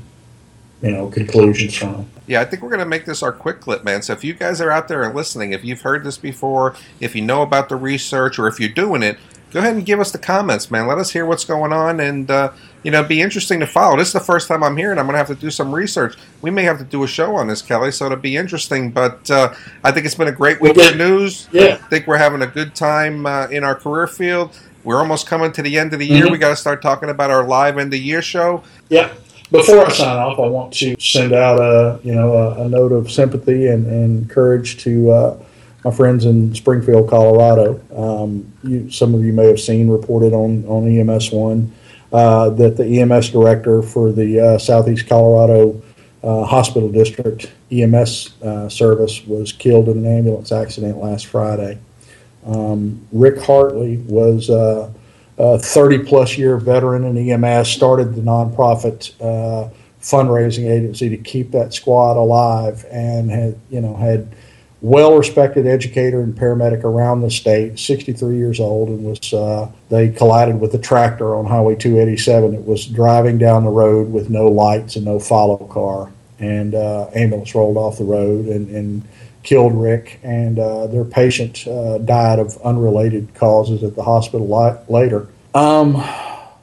you 0.80 0.90
know 0.90 1.08
conclusions 1.08 1.74
from. 1.76 2.08
Yeah, 2.30 2.40
I 2.40 2.44
think 2.44 2.62
we're 2.62 2.68
going 2.68 2.78
to 2.78 2.86
make 2.86 3.06
this 3.06 3.24
our 3.24 3.32
quick 3.32 3.60
clip, 3.60 3.82
man. 3.82 4.02
So 4.02 4.12
if 4.12 4.22
you 4.22 4.34
guys 4.34 4.60
are 4.60 4.70
out 4.70 4.86
there 4.86 5.02
and 5.02 5.16
listening, 5.16 5.52
if 5.52 5.64
you've 5.64 5.80
heard 5.80 6.04
this 6.04 6.16
before, 6.16 6.76
if 7.00 7.16
you 7.16 7.22
know 7.22 7.42
about 7.42 7.68
the 7.68 7.74
research, 7.74 8.38
or 8.38 8.46
if 8.46 8.60
you're 8.60 8.68
doing 8.68 9.02
it, 9.02 9.18
go 9.50 9.58
ahead 9.58 9.74
and 9.74 9.84
give 9.84 9.98
us 9.98 10.12
the 10.12 10.18
comments, 10.18 10.70
man. 10.70 10.86
Let 10.86 10.98
us 10.98 11.10
hear 11.10 11.26
what's 11.26 11.44
going 11.44 11.72
on, 11.72 11.98
and 11.98 12.30
uh, 12.30 12.52
you 12.84 12.92
know, 12.92 13.02
be 13.02 13.20
interesting 13.20 13.58
to 13.58 13.66
follow. 13.66 13.96
This 13.96 14.06
is 14.06 14.12
the 14.12 14.20
first 14.20 14.46
time 14.46 14.62
I'm 14.62 14.76
here, 14.76 14.92
and 14.92 15.00
I'm 15.00 15.06
going 15.06 15.14
to 15.14 15.18
have 15.18 15.26
to 15.26 15.34
do 15.34 15.50
some 15.50 15.74
research. 15.74 16.14
We 16.40 16.52
may 16.52 16.62
have 16.62 16.78
to 16.78 16.84
do 16.84 17.02
a 17.02 17.08
show 17.08 17.34
on 17.34 17.48
this, 17.48 17.62
Kelly, 17.62 17.90
so 17.90 18.06
it'll 18.06 18.18
be 18.18 18.36
interesting. 18.36 18.92
But 18.92 19.28
uh, 19.28 19.52
I 19.82 19.90
think 19.90 20.06
it's 20.06 20.14
been 20.14 20.28
a 20.28 20.32
great 20.32 20.60
week 20.60 20.76
of 20.76 20.96
news. 20.96 21.48
Yeah, 21.50 21.80
I 21.82 21.88
think 21.88 22.06
we're 22.06 22.18
having 22.18 22.42
a 22.42 22.46
good 22.46 22.76
time 22.76 23.26
uh, 23.26 23.48
in 23.48 23.64
our 23.64 23.74
career 23.74 24.06
field. 24.06 24.56
We're 24.84 25.00
almost 25.00 25.26
coming 25.26 25.50
to 25.50 25.62
the 25.62 25.76
end 25.80 25.94
of 25.94 25.98
the 25.98 26.06
year. 26.06 26.26
Mm-hmm. 26.26 26.32
We 26.32 26.38
got 26.38 26.50
to 26.50 26.56
start 26.56 26.80
talking 26.80 27.10
about 27.10 27.32
our 27.32 27.44
live 27.44 27.76
end 27.76 27.92
of 27.92 27.98
year 27.98 28.22
show. 28.22 28.62
Yeah. 28.88 29.12
Before 29.50 29.84
I 29.84 29.88
sign 29.90 30.16
off, 30.16 30.38
I 30.38 30.46
want 30.46 30.72
to 30.74 30.94
send 31.00 31.32
out 31.32 31.60
a 31.60 32.00
you 32.04 32.14
know 32.14 32.32
a, 32.32 32.64
a 32.64 32.68
note 32.68 32.92
of 32.92 33.10
sympathy 33.10 33.66
and, 33.66 33.84
and 33.86 34.30
courage 34.30 34.82
to 34.84 35.10
uh, 35.10 35.42
my 35.84 35.90
friends 35.90 36.24
in 36.24 36.54
Springfield, 36.54 37.10
Colorado. 37.10 37.80
Um, 37.94 38.52
you, 38.62 38.90
some 38.90 39.14
of 39.14 39.24
you 39.24 39.32
may 39.32 39.46
have 39.46 39.60
seen 39.60 39.88
reported 39.88 40.32
on 40.32 40.64
on 40.66 40.86
EMS 40.86 41.32
one 41.32 41.72
uh, 42.12 42.50
that 42.50 42.76
the 42.76 43.00
EMS 43.00 43.30
director 43.30 43.82
for 43.82 44.12
the 44.12 44.40
uh, 44.40 44.58
Southeast 44.58 45.08
Colorado 45.08 45.82
uh, 46.22 46.44
Hospital 46.44 46.88
District 46.88 47.50
EMS 47.72 48.40
uh, 48.42 48.68
service 48.68 49.26
was 49.26 49.52
killed 49.52 49.88
in 49.88 49.98
an 49.98 50.06
ambulance 50.06 50.52
accident 50.52 50.98
last 50.98 51.26
Friday. 51.26 51.78
Um, 52.46 53.06
Rick 53.12 53.42
Hartley 53.42 53.98
was 53.98 54.48
uh, 54.48 54.92
30 55.40 56.00
plus 56.00 56.36
year 56.36 56.56
veteran 56.56 57.04
in 57.04 57.16
EMS, 57.16 57.68
started 57.68 58.14
the 58.14 58.20
nonprofit 58.20 59.12
uh, 59.20 59.70
fundraising 60.00 60.70
agency 60.70 61.08
to 61.08 61.16
keep 61.16 61.50
that 61.52 61.72
squad 61.74 62.16
alive, 62.16 62.84
and 62.90 63.30
had 63.30 63.58
you 63.70 63.80
know 63.80 63.94
had 63.96 64.34
well 64.82 65.16
respected 65.16 65.66
educator 65.66 66.20
and 66.22 66.34
paramedic 66.34 66.84
around 66.84 67.20
the 67.20 67.30
state, 67.30 67.78
63 67.78 68.36
years 68.36 68.60
old, 68.60 68.88
and 68.88 69.04
was 69.04 69.32
uh, 69.32 69.70
they 69.88 70.08
collided 70.08 70.60
with 70.60 70.74
a 70.74 70.78
tractor 70.78 71.34
on 71.34 71.46
Highway 71.46 71.74
287. 71.74 72.54
It 72.54 72.64
was 72.64 72.86
driving 72.86 73.38
down 73.38 73.64
the 73.64 73.70
road 73.70 74.10
with 74.10 74.30
no 74.30 74.46
lights 74.46 74.96
and 74.96 75.04
no 75.04 75.18
follow 75.18 75.58
car, 75.66 76.10
and 76.38 76.74
uh, 76.74 77.08
ambulance 77.14 77.54
rolled 77.54 77.76
off 77.76 77.98
the 77.98 78.04
road 78.04 78.46
and, 78.46 78.68
and 78.70 79.02
killed 79.50 79.74
Rick, 79.74 80.20
and 80.22 80.60
uh, 80.60 80.86
their 80.86 81.04
patient 81.04 81.66
uh, 81.66 81.98
died 81.98 82.38
of 82.38 82.56
unrelated 82.62 83.34
causes 83.34 83.82
at 83.82 83.96
the 83.96 84.02
hospital 84.04 84.46
li- 84.46 84.78
later. 84.86 85.26
Um, 85.54 85.94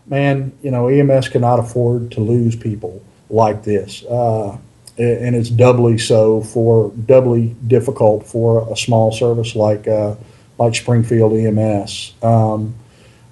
man, 0.06 0.54
you 0.62 0.72
know, 0.72 0.88
EMS 0.88 1.28
cannot 1.28 1.60
afford 1.60 2.12
to 2.12 2.22
lose 2.22 2.56
people 2.56 3.04
like 3.30 3.64
this. 3.64 4.06
Uh, 4.06 4.58
and 4.98 5.36
it's 5.36 5.50
doubly 5.50 5.98
so 5.98 6.42
for 6.42 6.92
doubly 6.92 7.58
difficult 7.68 8.26
for 8.26 8.72
a 8.72 8.78
small 8.78 9.12
service 9.12 9.54
like 9.54 9.86
uh, 9.86 10.16
like 10.58 10.74
Springfield 10.74 11.34
EMS. 11.34 12.14
Um, 12.24 12.74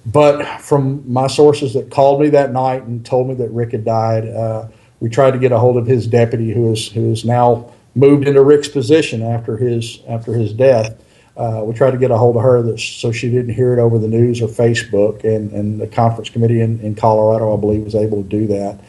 but 0.04 0.60
from 0.60 1.10
my 1.10 1.28
sources 1.28 1.72
that 1.72 1.90
called 1.90 2.20
me 2.20 2.28
that 2.28 2.52
night 2.52 2.82
and 2.82 3.06
told 3.06 3.26
me 3.26 3.34
that 3.36 3.48
Rick 3.48 3.72
had 3.72 3.86
died, 3.86 4.28
uh, 4.28 4.68
we 5.00 5.08
tried 5.08 5.30
to 5.30 5.38
get 5.38 5.50
a 5.50 5.58
hold 5.58 5.78
of 5.78 5.86
his 5.86 6.06
deputy, 6.06 6.52
who 6.52 6.70
is 6.74 6.88
who 6.88 7.10
is 7.10 7.24
now 7.24 7.72
moved 7.96 8.28
into 8.28 8.42
Rick's 8.44 8.68
position 8.68 9.22
after 9.22 9.56
his 9.56 10.00
after 10.06 10.34
his 10.34 10.52
death. 10.52 11.02
Uh, 11.36 11.62
we 11.64 11.74
tried 11.74 11.90
to 11.90 11.98
get 11.98 12.10
a 12.10 12.16
hold 12.16 12.36
of 12.36 12.42
her 12.42 12.62
that, 12.62 12.78
so 12.78 13.12
she 13.12 13.30
didn't 13.30 13.52
hear 13.52 13.74
it 13.74 13.78
over 13.78 13.98
the 13.98 14.08
news 14.08 14.40
or 14.40 14.48
Facebook, 14.48 15.22
and, 15.24 15.52
and 15.52 15.78
the 15.78 15.86
conference 15.86 16.30
committee 16.30 16.62
in, 16.62 16.80
in 16.80 16.94
Colorado, 16.94 17.54
I 17.54 17.60
believe, 17.60 17.84
was 17.84 17.94
able 17.94 18.22
to 18.22 18.28
do 18.28 18.46
that. 18.46 18.80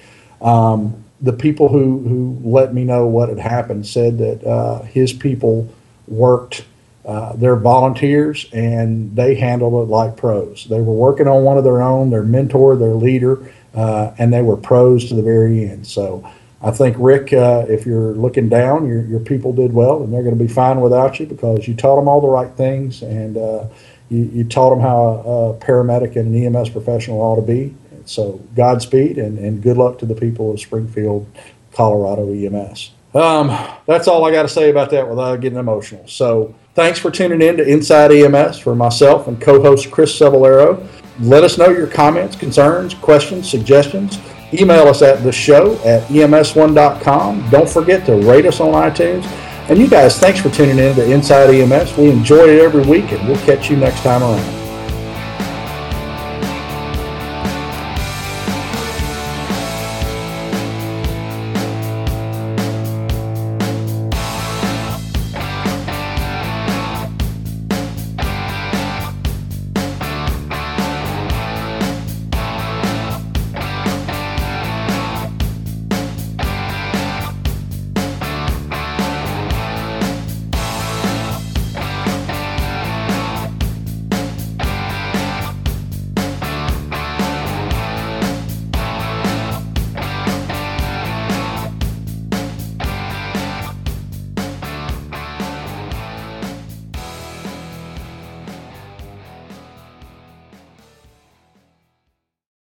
Um, 0.41 1.04
the 1.20 1.34
people 1.34 1.67
who, 1.67 2.00
who 2.00 2.39
let 2.50 2.74
me 2.74 2.86
know 2.86 3.06
what 3.06 3.28
had 3.28 3.39
happened 3.39 3.86
said 3.86 4.17
that 4.20 4.46
uh, 4.46 4.84
his 4.84 5.12
people 5.12 5.67
worked, 6.08 6.63
uh, 7.06 7.34
they're 7.36 7.58
volunteers, 7.58 8.48
and 8.54 9.13
they 9.13 9.36
handled 9.36 9.74
it 9.74 9.91
like 9.91 10.15
pros. 10.15 10.67
They 10.70 10.80
were 10.80 10.93
working 10.93 11.28
on 11.28 11.43
one 11.43 11.58
of 11.58 11.65
their 11.65 11.82
own, 11.82 12.12
their 12.12 12.24
mentor, 12.24 12.78
their 12.78 12.93
leader, 12.93 13.52
uh, 13.76 14.12
and 14.17 14.32
they 14.32 14.41
were 14.41 14.56
pros 14.56 15.10
to 15.10 15.15
the 15.15 15.22
very 15.22 15.65
end. 15.65 15.86
So 15.86 16.30
I 16.67 16.71
think 16.71 16.97
Rick, 16.99 17.32
uh, 17.32 17.65
if 17.69 17.86
you're 17.86 18.12
looking 18.12 18.49
down, 18.49 18.89
your 18.89 19.01
your 19.06 19.21
people 19.21 19.53
did 19.53 19.71
well, 19.71 20.03
and 20.03 20.13
they're 20.13 20.21
going 20.21 20.38
to 20.38 20.43
be 20.43 20.51
fine 20.51 20.82
without 20.82 21.17
you 21.17 21.25
because 21.25 21.65
you 21.65 21.73
taught 21.73 21.95
them 21.95 22.10
all 22.10 22.19
the 22.19 22.27
right 22.27 22.51
things, 22.51 23.01
and 23.03 23.38
uh, 23.38 23.67
you, 24.10 24.30
you, 24.34 24.43
taught 24.43 24.71
them 24.71 24.82
how 24.82 24.97
a, 24.97 25.51
a, 25.51 25.53
paramedic 25.60 26.17
and 26.17 26.36
an 26.36 26.56
EMS 26.56 26.69
professional 26.71 27.21
ought 27.21 27.38
to 27.38 27.41
be. 27.41 27.73
So 28.03 28.41
Godspeed 28.53 29.17
and, 29.17 29.39
and 29.39 29.63
good 29.63 29.77
luck 29.77 29.97
to 29.99 30.06
the 30.06 30.15
people 30.15 30.51
of 30.51 30.60
Springfield, 30.60 31.25
Colorado 31.71 32.34
EMS. 32.34 32.91
Um, 33.13 33.47
that's 33.86 34.10
all 34.10 34.25
I 34.25 34.32
got 34.32 34.41
to 34.43 34.49
say 34.49 34.69
about 34.69 34.89
that 34.89 35.08
without 35.08 35.39
getting 35.39 35.60
emotional. 35.60 36.06
So 36.08 36.53
thanks 36.73 36.99
for 36.99 37.12
tuning 37.12 37.41
in 37.41 37.58
to 37.58 37.67
Inside 37.67 38.12
EMS 38.12 38.60
for 38.60 38.75
myself 38.75 39.27
and 39.27 39.39
co-host 39.39 39.89
Chris 39.89 40.17
Cebollero. 40.17 40.86
Let 41.21 41.45
us 41.45 41.58
know 41.58 41.69
your 41.69 41.88
comments, 41.88 42.36
concerns, 42.36 42.93
questions, 42.93 43.49
suggestions 43.49 44.19
Email 44.53 44.88
us 44.88 45.01
at 45.01 45.23
the 45.23 45.31
show 45.31 45.73
at 45.83 46.03
ems1.com. 46.03 47.49
Don't 47.49 47.69
forget 47.69 48.05
to 48.05 48.15
rate 48.15 48.45
us 48.45 48.60
on 48.60 48.73
iTunes. 48.73 49.25
And 49.69 49.77
you 49.77 49.89
guys, 49.89 50.17
thanks 50.19 50.39
for 50.39 50.49
tuning 50.49 50.79
in 50.79 50.95
to 50.95 51.12
Inside 51.12 51.53
EMS. 51.53 51.97
We 51.97 52.10
enjoy 52.10 52.47
it 52.47 52.62
every 52.62 52.83
week, 52.83 53.12
and 53.12 53.27
we'll 53.27 53.43
catch 53.45 53.69
you 53.69 53.75
next 53.75 54.01
time 54.01 54.23
around. 54.23 54.57